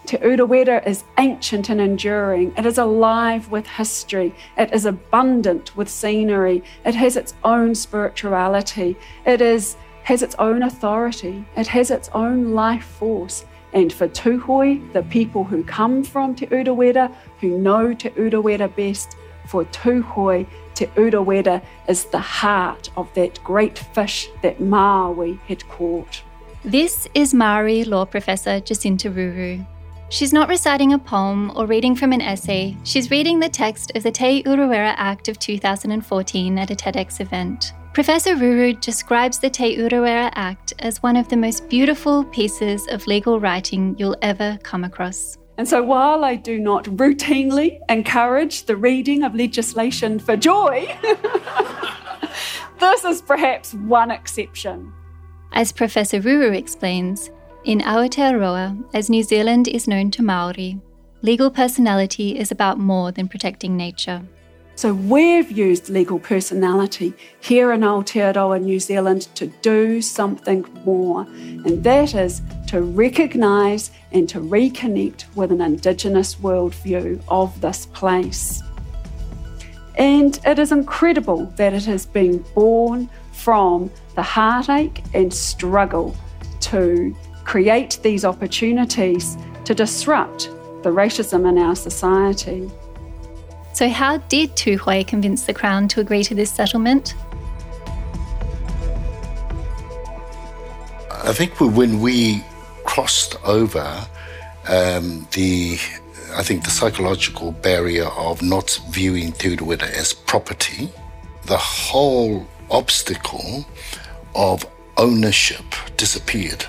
Te 0.05 0.17
Urewera 0.17 0.85
is 0.85 1.03
ancient 1.17 1.69
and 1.69 1.79
enduring. 1.79 2.53
It 2.57 2.65
is 2.65 2.77
alive 2.77 3.49
with 3.51 3.67
history. 3.67 4.33
It 4.57 4.73
is 4.73 4.85
abundant 4.85 5.75
with 5.77 5.89
scenery. 5.89 6.63
It 6.83 6.95
has 6.95 7.15
its 7.15 7.35
own 7.43 7.75
spirituality. 7.75 8.97
It 9.25 9.41
is, 9.41 9.77
has 10.03 10.23
its 10.23 10.35
own 10.39 10.63
authority. 10.63 11.45
It 11.55 11.67
has 11.67 11.91
its 11.91 12.09
own 12.13 12.53
life 12.53 12.83
force. 12.83 13.45
And 13.73 13.93
for 13.93 14.07
Tūhoe, 14.07 14.91
the 14.91 15.03
people 15.03 15.43
who 15.43 15.63
come 15.63 16.03
from 16.03 16.35
Te 16.35 16.47
Urewera, 16.47 17.13
who 17.39 17.57
know 17.57 17.93
Te 17.93 18.09
Urewera 18.09 18.75
best, 18.75 19.15
for 19.45 19.65
Tūhoe, 19.65 20.45
Te 20.73 20.87
Urewera 20.87 21.61
is 21.87 22.05
the 22.05 22.19
heart 22.19 22.89
of 22.97 23.13
that 23.13 23.41
great 23.43 23.77
fish 23.77 24.29
that 24.41 24.59
Maui 24.59 25.39
had 25.47 25.67
caught. 25.69 26.23
This 26.63 27.07
is 27.13 27.33
Maori 27.33 27.83
law 27.83 28.05
professor 28.05 28.59
Jacinta 28.59 29.09
Ruru. 29.09 29.65
She's 30.11 30.33
not 30.33 30.49
reciting 30.49 30.91
a 30.91 30.99
poem 30.99 31.53
or 31.55 31.65
reading 31.65 31.95
from 31.95 32.11
an 32.11 32.19
essay, 32.19 32.75
she's 32.83 33.09
reading 33.09 33.39
the 33.39 33.47
text 33.47 33.93
of 33.95 34.03
the 34.03 34.11
Te 34.11 34.43
Urewera 34.43 34.93
Act 34.97 35.29
of 35.29 35.39
2014 35.39 36.59
at 36.59 36.69
a 36.69 36.75
TEDx 36.75 37.21
event. 37.21 37.71
Professor 37.93 38.35
Ruru 38.35 38.77
describes 38.81 39.39
the 39.39 39.49
Te 39.49 39.77
Urewera 39.77 40.29
Act 40.35 40.73
as 40.79 41.01
one 41.01 41.15
of 41.15 41.29
the 41.29 41.37
most 41.37 41.69
beautiful 41.69 42.25
pieces 42.25 42.85
of 42.89 43.07
legal 43.07 43.39
writing 43.39 43.95
you'll 43.97 44.17
ever 44.21 44.59
come 44.63 44.83
across. 44.83 45.37
And 45.57 45.65
so, 45.65 45.81
while 45.81 46.25
I 46.25 46.35
do 46.35 46.59
not 46.59 46.83
routinely 46.87 47.79
encourage 47.87 48.65
the 48.65 48.75
reading 48.75 49.23
of 49.23 49.33
legislation 49.33 50.19
for 50.19 50.35
joy, 50.35 50.93
this 52.81 53.05
is 53.05 53.21
perhaps 53.21 53.73
one 53.75 54.11
exception. 54.11 54.91
As 55.53 55.71
Professor 55.71 56.19
Ruru 56.19 56.53
explains, 56.53 57.29
in 57.63 57.79
Aotearoa, 57.79 58.83
as 58.93 59.09
New 59.09 59.23
Zealand 59.23 59.67
is 59.67 59.87
known 59.87 60.09
to 60.11 60.23
Maori, 60.23 60.79
legal 61.21 61.51
personality 61.51 62.37
is 62.39 62.51
about 62.51 62.79
more 62.79 63.11
than 63.11 63.27
protecting 63.27 63.77
nature. 63.77 64.23
So 64.75 64.93
we've 64.93 65.51
used 65.51 65.89
legal 65.89 66.17
personality 66.17 67.13
here 67.39 67.71
in 67.71 67.81
Aotearoa, 67.81 68.61
New 68.63 68.79
Zealand, 68.79 69.27
to 69.35 69.45
do 69.61 70.01
something 70.01 70.65
more, 70.83 71.21
and 71.21 71.83
that 71.83 72.15
is 72.15 72.41
to 72.67 72.81
recognise 72.81 73.91
and 74.11 74.27
to 74.29 74.39
reconnect 74.39 75.25
with 75.35 75.51
an 75.51 75.61
Indigenous 75.61 76.35
worldview 76.35 77.21
of 77.27 77.61
this 77.61 77.85
place. 77.87 78.63
And 79.99 80.39
it 80.45 80.57
is 80.57 80.71
incredible 80.71 81.45
that 81.57 81.73
it 81.73 81.85
has 81.85 82.07
been 82.07 82.39
born 82.55 83.07
from 83.33 83.91
the 84.15 84.23
heartache 84.23 85.03
and 85.13 85.31
struggle 85.31 86.15
to 86.61 87.15
create 87.43 87.99
these 88.03 88.25
opportunities 88.25 89.37
to 89.65 89.73
disrupt 89.73 90.49
the 90.83 90.89
racism 90.89 91.47
in 91.47 91.57
our 91.57 91.75
society. 91.75 92.69
So, 93.73 93.89
how 93.89 94.17
did 94.17 94.51
Tūhoe 94.55 95.07
convince 95.07 95.43
the 95.43 95.53
Crown 95.53 95.87
to 95.89 96.01
agree 96.01 96.23
to 96.23 96.35
this 96.35 96.51
settlement? 96.51 97.15
I 101.23 101.33
think 101.33 101.59
when 101.59 102.01
we 102.01 102.43
crossed 102.83 103.35
over 103.45 104.05
um, 104.67 105.27
the, 105.31 105.77
I 106.33 106.43
think 106.43 106.63
the 106.63 106.71
psychological 106.71 107.51
barrier 107.51 108.07
of 108.07 108.41
not 108.41 108.79
viewing 108.89 109.31
Te 109.31 109.55
Urewera 109.55 109.83
as 109.83 110.13
property, 110.13 110.89
the 111.45 111.57
whole 111.57 112.47
obstacle 112.69 113.65
of 114.35 114.65
ownership 114.97 115.63
disappeared. 115.95 116.65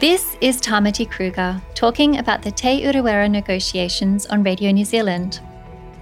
This 0.00 0.36
is 0.40 0.60
Tamati 0.60 1.10
Kruger 1.10 1.60
talking 1.74 2.18
about 2.18 2.40
the 2.40 2.52
Te 2.52 2.84
Urewera 2.84 3.28
negotiations 3.28 4.26
on 4.26 4.44
Radio 4.44 4.70
New 4.70 4.84
Zealand. 4.84 5.40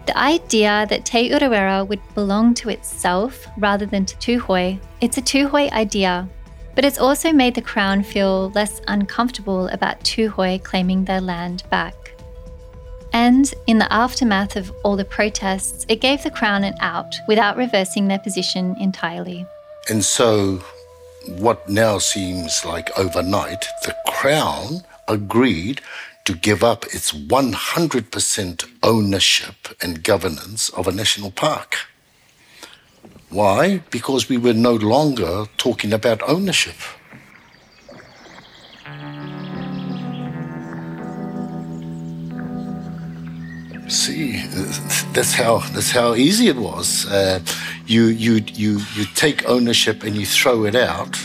The 0.05 0.19
idea 0.19 0.85
that 0.91 1.07
Te 1.07 1.31
Urewera 1.31 1.89
would 1.89 2.03
belong 2.15 2.53
to 2.57 2.69
itself 2.69 3.47
rather 3.57 3.87
than 3.87 4.05
to 4.05 4.15
Tūhoe, 4.17 4.79
it's 5.01 5.17
a 5.17 5.23
Tūhoe 5.23 5.73
idea, 5.73 6.29
but 6.75 6.85
it's 6.85 6.99
also 6.99 7.33
made 7.33 7.55
the 7.55 7.63
Crown 7.63 8.03
feel 8.03 8.51
less 8.51 8.83
uncomfortable 8.87 9.69
about 9.69 10.01
Tūhoe 10.01 10.63
claiming 10.63 11.07
their 11.07 11.23
land 11.23 11.63
back. 11.71 12.21
And 13.15 13.51
in 13.67 13.79
the 13.79 13.91
aftermath 13.91 14.57
of 14.57 14.71
all 14.85 14.97
the 14.97 15.07
protests, 15.07 15.87
it 15.89 16.03
gave 16.03 16.23
the 16.23 16.31
Crown 16.31 16.65
an 16.65 16.75
out 16.81 17.15
without 17.29 17.57
reversing 17.57 18.09
their 18.09 18.19
position 18.19 18.77
entirely. 18.79 19.47
And 19.89 20.05
so 20.05 20.63
what 21.27 21.69
now 21.69 21.99
seems 21.99 22.65
like 22.65 22.97
overnight, 22.99 23.67
the 23.85 23.95
Crown 24.07 24.83
agreed 25.09 25.81
to 26.25 26.35
give 26.35 26.65
up 26.65 26.85
its 26.87 27.13
100% 27.13 28.65
ownership 28.83 29.55
and 29.81 30.03
governance 30.03 30.69
of 30.71 30.89
a 30.89 30.93
national 30.93 31.31
park. 31.31 31.77
Why? 33.29 33.83
Because 33.91 34.29
we 34.29 34.37
were 34.37 34.55
no 34.55 34.75
longer 34.75 35.47
talking 35.57 35.93
about 35.93 36.29
ownership. 36.29 36.77
See, 43.89 44.43
that's 45.13 45.33
how 45.33 45.59
that's 45.73 45.93
how 45.93 46.15
easy 46.15 46.49
it 46.49 46.57
was. 46.57 47.07
Uh, 47.07 47.39
you 47.87 48.07
you 48.07 48.43
you 48.53 48.81
you 48.95 49.05
take 49.15 49.49
ownership 49.49 50.03
and 50.03 50.17
you 50.17 50.27
throw 50.27 50.65
it 50.65 50.75
out, 50.75 51.17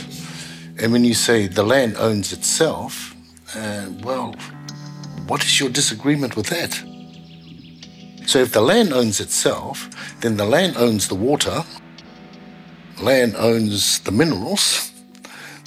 and 0.77 0.91
when 0.91 1.03
you 1.03 1.15
say 1.15 1.47
the 1.47 1.63
land 1.63 1.95
owns 1.97 2.31
itself, 2.31 3.15
uh, 3.55 3.87
well, 4.03 4.35
what 5.27 5.43
is 5.43 5.59
your 5.59 5.69
disagreement 5.69 6.35
with 6.35 6.47
that? 6.47 6.79
So 8.27 8.39
if 8.39 8.51
the 8.51 8.61
land 8.61 8.93
owns 8.93 9.19
itself, 9.19 9.89
then 10.21 10.37
the 10.37 10.45
land 10.45 10.77
owns 10.77 11.07
the 11.07 11.15
water, 11.15 11.63
land 13.01 13.35
owns 13.37 13.99
the 14.01 14.11
minerals, 14.11 14.91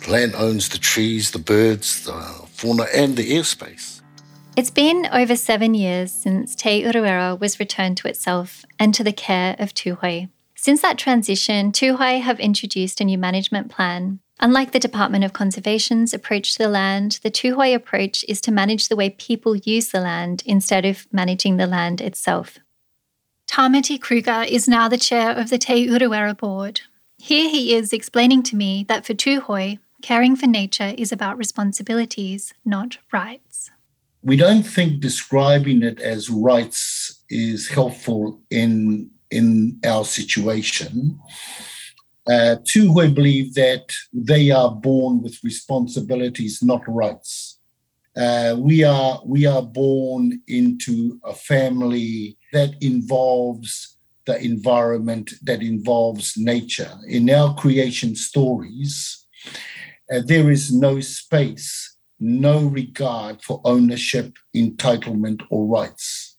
land 0.06 0.34
owns 0.36 0.68
the 0.68 0.78
trees, 0.78 1.32
the 1.32 1.40
birds, 1.40 2.04
the 2.04 2.12
fauna, 2.52 2.86
and 2.94 3.16
the 3.16 3.32
airspace. 3.32 3.93
It's 4.56 4.70
been 4.70 5.08
over 5.10 5.34
seven 5.34 5.74
years 5.74 6.12
since 6.12 6.54
Te 6.54 6.84
Urewera 6.84 7.40
was 7.40 7.58
returned 7.58 7.96
to 7.96 8.08
itself 8.08 8.64
and 8.78 8.94
to 8.94 9.02
the 9.02 9.12
care 9.12 9.56
of 9.58 9.74
Tūhoe. 9.74 10.28
Since 10.54 10.80
that 10.80 10.96
transition, 10.96 11.72
Tūhoe 11.72 12.20
have 12.20 12.38
introduced 12.38 13.00
a 13.00 13.04
new 13.04 13.18
management 13.18 13.68
plan. 13.68 14.20
Unlike 14.38 14.70
the 14.70 14.78
Department 14.78 15.24
of 15.24 15.32
Conservation's 15.32 16.14
approach 16.14 16.52
to 16.52 16.58
the 16.58 16.68
land, 16.68 17.18
the 17.24 17.32
Tūhoe 17.32 17.74
approach 17.74 18.24
is 18.28 18.40
to 18.42 18.52
manage 18.52 18.88
the 18.88 18.94
way 18.94 19.10
people 19.10 19.56
use 19.56 19.88
the 19.88 20.00
land 20.00 20.44
instead 20.46 20.84
of 20.84 21.08
managing 21.10 21.56
the 21.56 21.66
land 21.66 22.00
itself. 22.00 22.60
Tamati 23.48 24.00
Kruger 24.00 24.44
is 24.48 24.68
now 24.68 24.88
the 24.88 24.96
chair 24.96 25.32
of 25.32 25.50
the 25.50 25.58
Te 25.58 25.88
Urewera 25.88 26.38
board. 26.38 26.82
Here 27.18 27.50
he 27.50 27.74
is 27.74 27.92
explaining 27.92 28.44
to 28.44 28.56
me 28.56 28.84
that 28.86 29.04
for 29.04 29.14
Tūhoe, 29.14 29.80
caring 30.00 30.36
for 30.36 30.46
nature 30.46 30.94
is 30.96 31.10
about 31.10 31.38
responsibilities, 31.38 32.54
not 32.64 32.98
rights 33.12 33.53
we 34.24 34.36
don't 34.36 34.62
think 34.62 35.00
describing 35.00 35.82
it 35.82 36.00
as 36.00 36.30
rights 36.30 37.22
is 37.28 37.68
helpful 37.68 38.40
in 38.50 39.10
in 39.30 39.78
our 39.84 40.04
situation. 40.04 41.18
Uh, 42.26 42.56
Tūhoe 42.64 43.14
believe 43.14 43.54
that 43.54 43.92
they 44.12 44.50
are 44.50 44.70
born 44.70 45.22
with 45.22 45.44
responsibilities, 45.44 46.62
not 46.62 46.82
rights. 46.88 47.60
Uh, 48.16 48.56
we 48.58 48.82
are 48.82 49.20
we 49.26 49.44
are 49.44 49.62
born 49.62 50.40
into 50.46 51.20
a 51.24 51.34
family 51.34 52.38
that 52.52 52.74
involves 52.80 53.98
the 54.26 54.42
environment, 54.42 55.34
that 55.42 55.60
involves 55.60 56.32
nature. 56.38 56.92
In 57.08 57.28
our 57.28 57.54
creation 57.54 58.16
stories, 58.16 59.26
uh, 60.10 60.20
there 60.24 60.50
is 60.50 60.72
no 60.72 61.00
space 61.00 61.93
no 62.24 62.64
regard 62.64 63.42
for 63.42 63.60
ownership, 63.64 64.32
entitlement, 64.56 65.42
or 65.50 65.66
rights. 65.66 66.38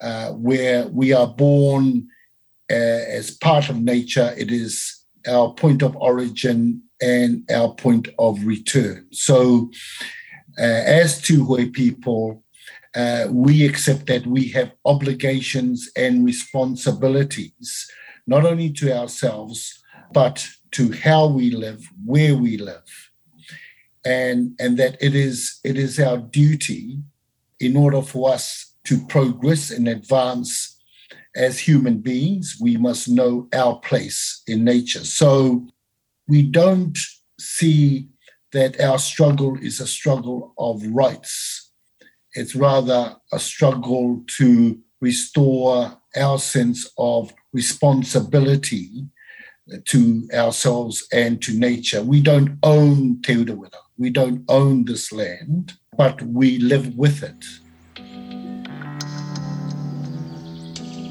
Uh, 0.00 0.32
where 0.32 0.88
we 0.88 1.12
are 1.12 1.28
born 1.28 2.06
uh, 2.70 2.74
as 2.74 3.30
part 3.30 3.70
of 3.70 3.80
nature, 3.80 4.34
it 4.36 4.50
is 4.50 5.04
our 5.28 5.54
point 5.54 5.82
of 5.82 5.96
origin 5.96 6.82
and 7.00 7.48
our 7.50 7.72
point 7.74 8.08
of 8.18 8.44
return. 8.44 9.06
So, 9.12 9.70
uh, 10.58 10.62
as 10.62 11.22
Tūhoe 11.22 11.72
people, 11.72 12.42
uh, 12.94 13.28
we 13.30 13.64
accept 13.64 14.06
that 14.06 14.26
we 14.26 14.48
have 14.48 14.72
obligations 14.84 15.88
and 15.96 16.24
responsibilities, 16.24 17.90
not 18.26 18.44
only 18.44 18.72
to 18.72 18.92
ourselves, 18.92 19.82
but 20.12 20.46
to 20.72 20.92
how 20.92 21.26
we 21.28 21.50
live, 21.50 21.88
where 22.04 22.34
we 22.34 22.58
live 22.58 22.84
and 24.06 24.54
and 24.60 24.78
that 24.78 24.96
it 25.00 25.14
is 25.16 25.58
it 25.64 25.76
is 25.76 25.98
our 25.98 26.18
duty 26.18 26.98
in 27.58 27.76
order 27.76 28.00
for 28.00 28.32
us 28.32 28.74
to 28.84 29.04
progress 29.06 29.70
and 29.70 29.88
advance 29.88 30.80
as 31.34 31.58
human 31.58 31.98
beings 31.98 32.56
we 32.60 32.76
must 32.76 33.08
know 33.08 33.48
our 33.52 33.78
place 33.80 34.42
in 34.46 34.64
nature 34.64 35.04
so 35.04 35.66
we 36.28 36.40
don't 36.42 36.96
see 37.38 38.08
that 38.52 38.80
our 38.80 38.98
struggle 38.98 39.58
is 39.60 39.80
a 39.80 39.86
struggle 39.86 40.54
of 40.56 40.80
rights 40.86 41.72
it's 42.34 42.54
rather 42.54 43.16
a 43.32 43.38
struggle 43.40 44.22
to 44.28 44.78
restore 45.00 46.00
our 46.16 46.38
sense 46.38 46.88
of 46.96 47.32
responsibility 47.52 49.06
to 49.84 50.28
ourselves 50.32 51.06
and 51.12 51.42
to 51.42 51.58
nature. 51.58 52.02
We 52.02 52.20
don't 52.22 52.58
own 52.62 53.20
Te 53.22 53.34
Urewera. 53.34 53.85
We 53.98 54.10
don't 54.10 54.44
own 54.48 54.84
this 54.84 55.10
land, 55.10 55.74
but 55.96 56.20
we 56.22 56.58
live 56.58 56.96
with 56.96 57.22
it. 57.22 57.44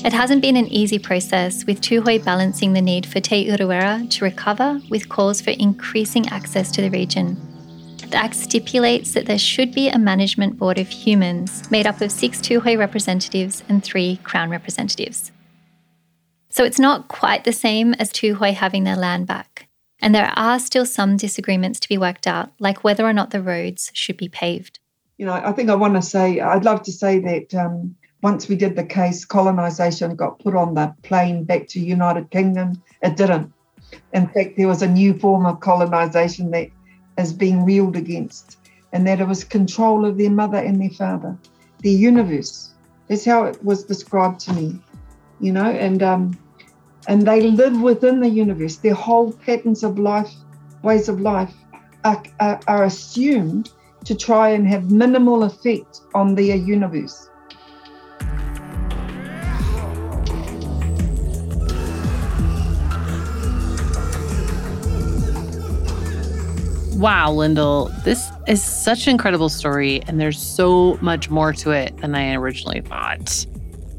It 0.05 0.13
hasn't 0.13 0.43
been 0.43 0.55
an 0.55 0.67
easy 0.67 0.99
process, 0.99 1.65
with 1.65 1.81
Tūhoe 1.81 2.23
balancing 2.23 2.73
the 2.73 2.81
need 2.81 3.07
for 3.07 3.19
Te 3.19 3.49
Urewera 3.49 4.07
to 4.11 4.23
recover 4.23 4.79
with 4.91 5.09
calls 5.09 5.41
for 5.41 5.49
increasing 5.49 6.29
access 6.29 6.69
to 6.73 6.81
the 6.83 6.91
region. 6.91 7.41
The 8.11 8.17
Act 8.17 8.35
stipulates 8.35 9.13
that 9.15 9.25
there 9.25 9.39
should 9.39 9.73
be 9.73 9.89
a 9.89 9.97
management 9.97 10.59
board 10.59 10.77
of 10.77 10.87
humans 10.87 11.69
made 11.71 11.87
up 11.87 12.01
of 12.01 12.11
six 12.11 12.39
Tūhoe 12.39 12.77
representatives 12.77 13.63
and 13.67 13.83
three 13.83 14.17
Crown 14.17 14.51
representatives. 14.51 15.31
So 16.49 16.63
it's 16.63 16.79
not 16.79 17.07
quite 17.07 17.43
the 17.43 17.51
same 17.51 17.95
as 17.95 18.11
Tūhoe 18.11 18.53
having 18.53 18.83
their 18.83 18.95
land 18.95 19.25
back. 19.25 19.54
And 19.99 20.13
there 20.13 20.31
are 20.35 20.59
still 20.59 20.85
some 20.85 21.17
disagreements 21.17 21.79
to 21.79 21.89
be 21.89 21.97
worked 21.97 22.27
out, 22.27 22.51
like 22.59 22.83
whether 22.83 23.05
or 23.05 23.13
not 23.13 23.31
the 23.31 23.41
roads 23.41 23.91
should 23.93 24.17
be 24.17 24.29
paved. 24.29 24.79
You 25.17 25.25
know, 25.25 25.33
I 25.33 25.51
think 25.53 25.69
I 25.69 25.75
want 25.75 25.95
to 25.95 26.01
say, 26.01 26.39
I'd 26.39 26.65
love 26.65 26.83
to 26.83 26.91
say 26.91 27.19
that 27.19 27.55
um, 27.55 27.95
once 28.21 28.47
we 28.49 28.55
did 28.55 28.75
the 28.75 28.83
case, 28.83 29.23
colonisation 29.23 30.15
got 30.15 30.39
put 30.39 30.55
on 30.55 30.73
the 30.73 30.93
plane 31.03 31.43
back 31.43 31.67
to 31.69 31.79
United 31.79 32.31
Kingdom. 32.31 32.81
It 33.01 33.15
didn't. 33.15 33.53
In 34.13 34.27
fact, 34.27 34.57
there 34.57 34.67
was 34.67 34.81
a 34.81 34.87
new 34.87 35.17
form 35.17 35.45
of 35.45 35.59
colonisation 35.59 36.51
that 36.51 36.69
is 37.17 37.31
being 37.31 37.63
reeled 37.63 37.95
against, 37.95 38.57
and 38.91 39.07
that 39.07 39.21
it 39.21 39.27
was 39.27 39.43
control 39.43 40.05
of 40.05 40.17
their 40.17 40.29
mother 40.31 40.57
and 40.57 40.81
their 40.81 40.89
father, 40.89 41.37
their 41.81 41.93
universe. 41.93 42.73
That's 43.07 43.25
how 43.25 43.45
it 43.45 43.63
was 43.63 43.83
described 43.83 44.39
to 44.41 44.53
me, 44.53 44.79
you 45.39 45.51
know, 45.53 45.69
and 45.69 46.01
um, 46.03 46.37
and 47.07 47.27
they 47.27 47.41
live 47.41 47.81
within 47.81 48.19
the 48.19 48.29
universe. 48.29 48.77
Their 48.77 48.93
whole 48.93 49.31
patterns 49.31 49.83
of 49.83 49.99
life, 49.99 50.31
ways 50.83 51.09
of 51.09 51.19
life, 51.19 51.53
are, 52.03 52.23
are, 52.39 52.59
are 52.67 52.83
assumed 52.85 53.71
to 54.05 54.15
try 54.15 54.49
and 54.49 54.67
have 54.67 54.91
minimal 54.91 55.43
effect 55.43 56.01
on 56.13 56.35
their 56.35 56.55
universe. 56.55 57.29
Wow, 66.95 67.33
Lyndall, 67.33 67.91
this 68.05 68.31
is 68.47 68.63
such 68.63 69.05
an 69.05 69.11
incredible 69.11 69.49
story, 69.49 70.01
and 70.07 70.19
there's 70.19 70.41
so 70.41 70.97
much 71.01 71.29
more 71.29 71.51
to 71.51 71.71
it 71.71 71.97
than 71.97 72.15
I 72.15 72.33
originally 72.35 72.79
thought. 72.81 73.45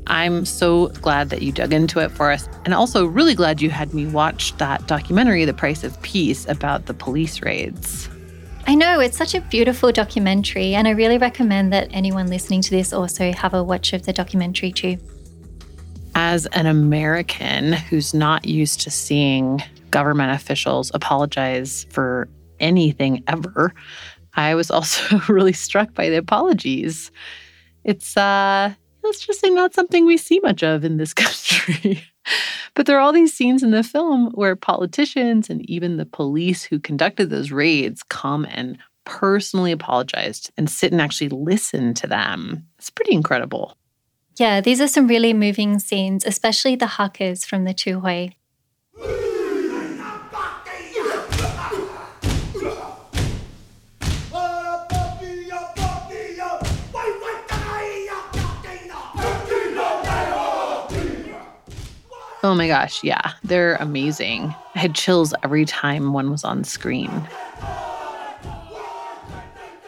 I'm 0.06 0.44
so 0.44 0.88
glad 0.88 1.30
that 1.30 1.42
you 1.42 1.52
dug 1.52 1.72
into 1.72 2.00
it 2.00 2.10
for 2.10 2.30
us. 2.30 2.48
And 2.64 2.72
also, 2.72 3.06
really 3.06 3.34
glad 3.34 3.60
you 3.60 3.70
had 3.70 3.92
me 3.92 4.06
watch 4.06 4.56
that 4.58 4.86
documentary, 4.86 5.44
The 5.44 5.54
Price 5.54 5.82
of 5.84 6.00
Peace, 6.02 6.46
about 6.48 6.86
the 6.86 6.94
police 6.94 7.42
raids. 7.42 8.08
I 8.68 8.74
know, 8.74 8.98
it's 8.98 9.16
such 9.16 9.34
a 9.34 9.40
beautiful 9.40 9.92
documentary. 9.92 10.74
And 10.74 10.88
I 10.88 10.90
really 10.90 11.18
recommend 11.18 11.72
that 11.72 11.88
anyone 11.92 12.26
listening 12.26 12.62
to 12.62 12.70
this 12.70 12.92
also 12.92 13.32
have 13.32 13.54
a 13.54 13.62
watch 13.62 13.92
of 13.92 14.04
the 14.06 14.12
documentary 14.12 14.72
too. 14.72 14.98
As 16.14 16.46
an 16.46 16.66
American 16.66 17.74
who's 17.74 18.14
not 18.14 18.44
used 18.46 18.80
to 18.80 18.90
seeing 18.90 19.62
government 19.90 20.32
officials 20.32 20.90
apologize 20.94 21.86
for 21.90 22.28
anything 22.58 23.22
ever, 23.28 23.72
I 24.34 24.54
was 24.54 24.70
also 24.70 25.18
really 25.28 25.52
struck 25.52 25.94
by 25.94 26.08
the 26.08 26.16
apologies. 26.16 27.10
It's 27.84 28.16
uh 28.16 28.74
let's 29.06 29.24
just 29.26 29.40
say 29.40 29.50
not 29.50 29.74
something 29.74 30.04
we 30.04 30.16
see 30.16 30.40
much 30.40 30.62
of 30.62 30.84
in 30.84 30.96
this 30.96 31.14
country. 31.14 32.02
but 32.74 32.86
there 32.86 32.96
are 32.96 33.00
all 33.00 33.12
these 33.12 33.32
scenes 33.32 33.62
in 33.62 33.70
the 33.70 33.82
film 33.82 34.30
where 34.32 34.56
politicians 34.56 35.48
and 35.48 35.68
even 35.70 35.96
the 35.96 36.06
police 36.06 36.62
who 36.62 36.78
conducted 36.78 37.30
those 37.30 37.50
raids 37.50 38.02
come 38.02 38.44
and 38.50 38.78
personally 39.04 39.72
apologize 39.72 40.50
and 40.56 40.68
sit 40.68 40.92
and 40.92 41.00
actually 41.00 41.28
listen 41.28 41.94
to 41.94 42.06
them. 42.06 42.66
It's 42.78 42.90
pretty 42.90 43.14
incredible. 43.14 43.76
Yeah, 44.36 44.60
these 44.60 44.80
are 44.80 44.88
some 44.88 45.06
really 45.06 45.32
moving 45.32 45.78
scenes, 45.78 46.24
especially 46.26 46.76
the 46.76 46.86
hakas 46.86 47.46
from 47.46 47.64
the 47.64 47.72
Tūhoe. 47.72 48.34
Oh 62.46 62.54
my 62.54 62.68
gosh, 62.68 63.02
yeah, 63.02 63.32
they're 63.42 63.74
amazing. 63.80 64.54
I 64.76 64.78
had 64.78 64.94
chills 64.94 65.34
every 65.42 65.64
time 65.64 66.12
one 66.12 66.30
was 66.30 66.44
on 66.44 66.62
screen. 66.62 67.10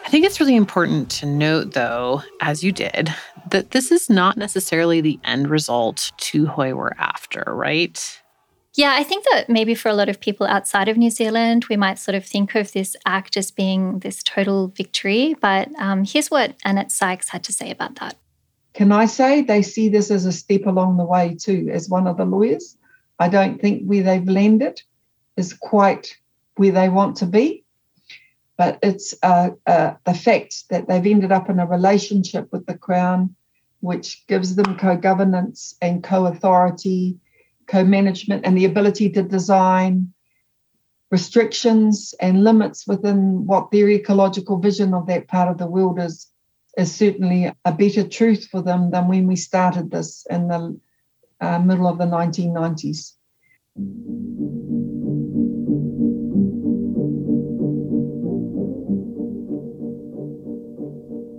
I 0.04 0.08
think 0.08 0.26
it's 0.26 0.40
really 0.40 0.56
important 0.56 1.08
to 1.12 1.26
note, 1.26 1.74
though, 1.74 2.20
as 2.40 2.64
you 2.64 2.72
did, 2.72 3.14
that 3.50 3.70
this 3.70 3.92
is 3.92 4.10
not 4.10 4.36
necessarily 4.36 5.00
the 5.00 5.20
end 5.22 5.48
result 5.48 6.10
Tūhoe 6.18 6.74
were 6.74 6.96
after, 6.98 7.44
right? 7.46 8.20
Yeah, 8.74 8.96
I 8.98 9.04
think 9.04 9.24
that 9.30 9.48
maybe 9.48 9.76
for 9.76 9.88
a 9.88 9.94
lot 9.94 10.08
of 10.08 10.20
people 10.20 10.44
outside 10.44 10.88
of 10.88 10.96
New 10.96 11.10
Zealand, 11.10 11.66
we 11.70 11.76
might 11.76 12.00
sort 12.00 12.16
of 12.16 12.26
think 12.26 12.56
of 12.56 12.72
this 12.72 12.96
act 13.06 13.36
as 13.36 13.52
being 13.52 14.00
this 14.00 14.20
total 14.24 14.66
victory. 14.66 15.36
But 15.40 15.68
um, 15.78 16.04
here's 16.04 16.28
what 16.28 16.56
Annette 16.64 16.90
Sykes 16.90 17.28
had 17.28 17.44
to 17.44 17.52
say 17.52 17.70
about 17.70 17.94
that. 18.00 18.16
Can 18.78 18.92
I 18.92 19.06
say 19.06 19.42
they 19.42 19.62
see 19.62 19.88
this 19.88 20.08
as 20.08 20.24
a 20.24 20.30
step 20.30 20.64
along 20.64 20.98
the 20.98 21.04
way 21.04 21.34
too, 21.34 21.68
as 21.72 21.88
one 21.88 22.06
of 22.06 22.16
the 22.16 22.24
lawyers? 22.24 22.76
I 23.18 23.28
don't 23.28 23.60
think 23.60 23.82
where 23.82 24.04
they've 24.04 24.28
landed 24.28 24.80
is 25.36 25.52
quite 25.52 26.16
where 26.54 26.70
they 26.70 26.88
want 26.88 27.16
to 27.16 27.26
be, 27.26 27.64
but 28.56 28.78
it's 28.80 29.16
uh, 29.24 29.50
uh, 29.66 29.94
the 30.06 30.14
fact 30.14 30.68
that 30.70 30.86
they've 30.86 31.12
ended 31.12 31.32
up 31.32 31.50
in 31.50 31.58
a 31.58 31.66
relationship 31.66 32.52
with 32.52 32.66
the 32.66 32.78
Crown, 32.78 33.34
which 33.80 34.24
gives 34.28 34.54
them 34.54 34.78
co 34.78 34.96
governance 34.96 35.74
and 35.82 36.04
co 36.04 36.26
authority, 36.26 37.18
co 37.66 37.82
management, 37.82 38.46
and 38.46 38.56
the 38.56 38.64
ability 38.64 39.10
to 39.10 39.24
design 39.24 40.12
restrictions 41.10 42.14
and 42.20 42.44
limits 42.44 42.86
within 42.86 43.44
what 43.44 43.72
their 43.72 43.90
ecological 43.90 44.56
vision 44.56 44.94
of 44.94 45.08
that 45.08 45.26
part 45.26 45.48
of 45.48 45.58
the 45.58 45.66
world 45.66 45.98
is 45.98 46.28
is 46.78 46.94
certainly 46.94 47.52
a 47.64 47.72
better 47.72 48.06
truth 48.06 48.46
for 48.46 48.62
them 48.62 48.92
than 48.92 49.08
when 49.08 49.26
we 49.26 49.34
started 49.36 49.90
this 49.90 50.24
in 50.30 50.46
the 50.46 50.80
uh, 51.40 51.58
middle 51.58 51.88
of 51.88 51.98
the 51.98 52.04
1990s. 52.04 53.14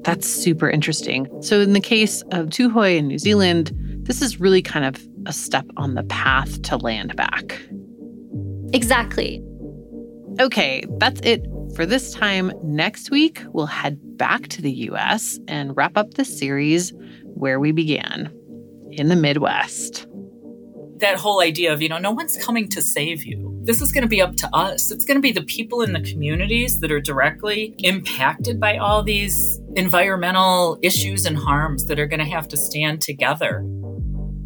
That's 0.04 0.28
super 0.28 0.70
interesting. 0.70 1.28
So, 1.42 1.62
in 1.62 1.74
the 1.74 1.80
case 1.80 2.22
of 2.32 2.48
Tūhoe 2.48 2.98
in 2.98 3.08
New 3.08 3.20
Zealand, 3.20 3.72
this 4.04 4.22
is 4.22 4.40
really 4.40 4.62
kind 4.62 4.86
of 4.86 5.02
a 5.26 5.34
step 5.34 5.66
on 5.78 5.94
the 5.94 6.04
path 6.04 6.62
to 6.64 6.78
land 6.78 7.16
back. 7.16 7.62
Exactly. 8.74 9.42
Okay, 10.40 10.84
that's 10.98 11.22
it 11.22 11.49
for 11.76 11.86
this 11.86 12.14
time. 12.14 12.52
Next 12.64 13.12
week, 13.12 13.44
we'll 13.54 13.66
head 13.66 14.18
back 14.18 14.48
to 14.50 14.62
the 14.62 14.72
US 14.72 15.40
and 15.48 15.76
wrap 15.76 15.98
up 15.98 16.14
the 16.16 16.26
series 16.26 16.94
where 17.24 17.60
we 17.60 17.72
began 17.72 18.34
in 18.92 19.10
the 19.10 19.16
Midwest. 19.16 20.08
That 20.98 21.18
whole 21.18 21.42
idea 21.42 21.72
of, 21.72 21.82
you 21.82 21.90
know, 21.90 21.98
no 21.98 22.12
one's 22.12 22.38
coming 22.38 22.68
to 22.70 22.82
save 22.82 23.24
you. 23.24 23.58
This 23.64 23.82
is 23.82 23.92
going 23.92 24.02
to 24.02 24.10
be 24.10 24.22
up 24.22 24.36
to 24.38 24.50
us. 24.54 24.92
It's 24.92 25.06
going 25.06 25.16
to 25.16 25.22
be 25.22 25.32
the 25.32 25.44
people 25.44 25.82
in 25.82 25.94
the 25.94 26.02
communities 26.02 26.80
that 26.80 26.92
are 26.92 27.00
directly 27.00 27.76
impacted 27.80 28.60
by 28.60 28.78
all 28.78 29.04
these 29.04 29.62
environmental 29.76 30.78
issues 30.82 31.26
and 31.26 31.38
harms 31.38 31.86
that 31.86 32.00
are 32.00 32.08
going 32.08 32.20
to 32.20 32.26
have 32.26 32.48
to 32.50 32.58
stand 32.58 33.02
together. 33.02 33.64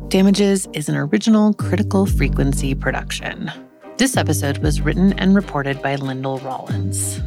Damages 0.09 0.67
is 0.73 0.89
an 0.89 0.95
original 0.95 1.53
critical 1.55 2.05
frequency 2.05 2.75
production. 2.75 3.51
This 4.03 4.17
episode 4.17 4.57
was 4.57 4.81
written 4.81 5.13
and 5.13 5.33
reported 5.33 5.81
by 5.81 5.95
Lyndall 5.95 6.39
Rollins. 6.39 7.21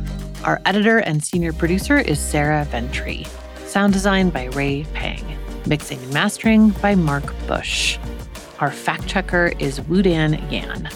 Our 0.45 0.61
editor 0.67 0.99
and 0.99 1.25
senior 1.25 1.55
producer 1.55 1.97
is 1.97 2.21
Sarah 2.21 2.67
Ventre. 2.67 3.25
Sound 3.65 3.95
design 3.95 4.29
by 4.29 4.49
Ray 4.49 4.85
Pang. 4.93 5.25
Mixing 5.65 5.99
and 6.01 6.13
mastering 6.13 6.73
by 6.83 6.95
Mark 6.95 7.33
Bush. 7.47 7.97
Our 8.59 8.71
fact 8.71 9.07
checker 9.07 9.55
is 9.59 9.81
Wudan 9.81 10.53
Yan. 10.53 10.91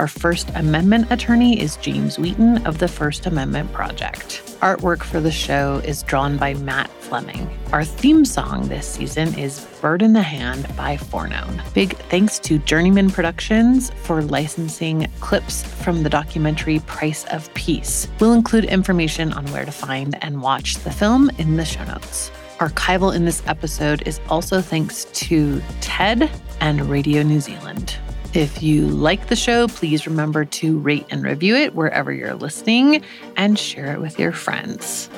Our 0.00 0.08
First 0.08 0.48
Amendment 0.54 1.12
attorney 1.12 1.60
is 1.60 1.76
James 1.76 2.18
Wheaton 2.18 2.66
of 2.66 2.78
the 2.78 2.88
First 2.88 3.26
Amendment 3.26 3.70
Project. 3.70 4.42
Artwork 4.62 5.02
for 5.02 5.20
the 5.20 5.30
show 5.30 5.82
is 5.84 6.02
drawn 6.04 6.38
by 6.38 6.54
Matt 6.54 6.88
Fleming. 7.02 7.50
Our 7.70 7.84
theme 7.84 8.24
song 8.24 8.66
this 8.66 8.86
season 8.86 9.38
is 9.38 9.60
Bird 9.82 10.00
in 10.00 10.14
the 10.14 10.22
Hand 10.22 10.74
by 10.74 10.96
Forknown. 10.96 11.62
Big 11.74 11.98
thanks 12.08 12.38
to 12.38 12.58
Journeyman 12.60 13.10
Productions 13.10 13.90
for 14.04 14.22
licensing 14.22 15.06
clips 15.20 15.64
from 15.64 16.02
the 16.02 16.08
documentary 16.08 16.78
Price 16.86 17.26
of 17.26 17.52
Peace. 17.52 18.08
We'll 18.20 18.32
include 18.32 18.64
information 18.64 19.34
on 19.34 19.44
where 19.48 19.66
to 19.66 19.72
find 19.72 20.16
and 20.24 20.40
watch 20.40 20.76
the 20.76 20.90
film 20.90 21.28
in 21.36 21.58
the 21.58 21.66
show 21.66 21.84
notes. 21.84 22.30
Archival 22.56 23.14
in 23.14 23.26
this 23.26 23.42
episode 23.46 24.02
is 24.08 24.18
also 24.30 24.62
thanks 24.62 25.04
to 25.12 25.60
TED 25.82 26.30
and 26.60 26.88
Radio 26.88 27.22
New 27.22 27.40
Zealand. 27.40 27.98
If 28.32 28.62
you 28.62 28.86
like 28.86 29.26
the 29.26 29.34
show, 29.34 29.66
please 29.66 30.06
remember 30.06 30.44
to 30.44 30.78
rate 30.78 31.06
and 31.10 31.24
review 31.24 31.56
it 31.56 31.74
wherever 31.74 32.12
you're 32.12 32.34
listening 32.34 33.02
and 33.36 33.58
share 33.58 33.92
it 33.92 34.00
with 34.00 34.20
your 34.20 34.30
friends. 34.30 35.08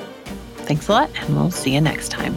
Thanks 0.55 0.87
a 0.87 0.93
lot, 0.93 1.11
and 1.15 1.35
we'll 1.35 1.51
see 1.51 1.75
you 1.75 1.81
next 1.81 2.09
time. 2.09 2.35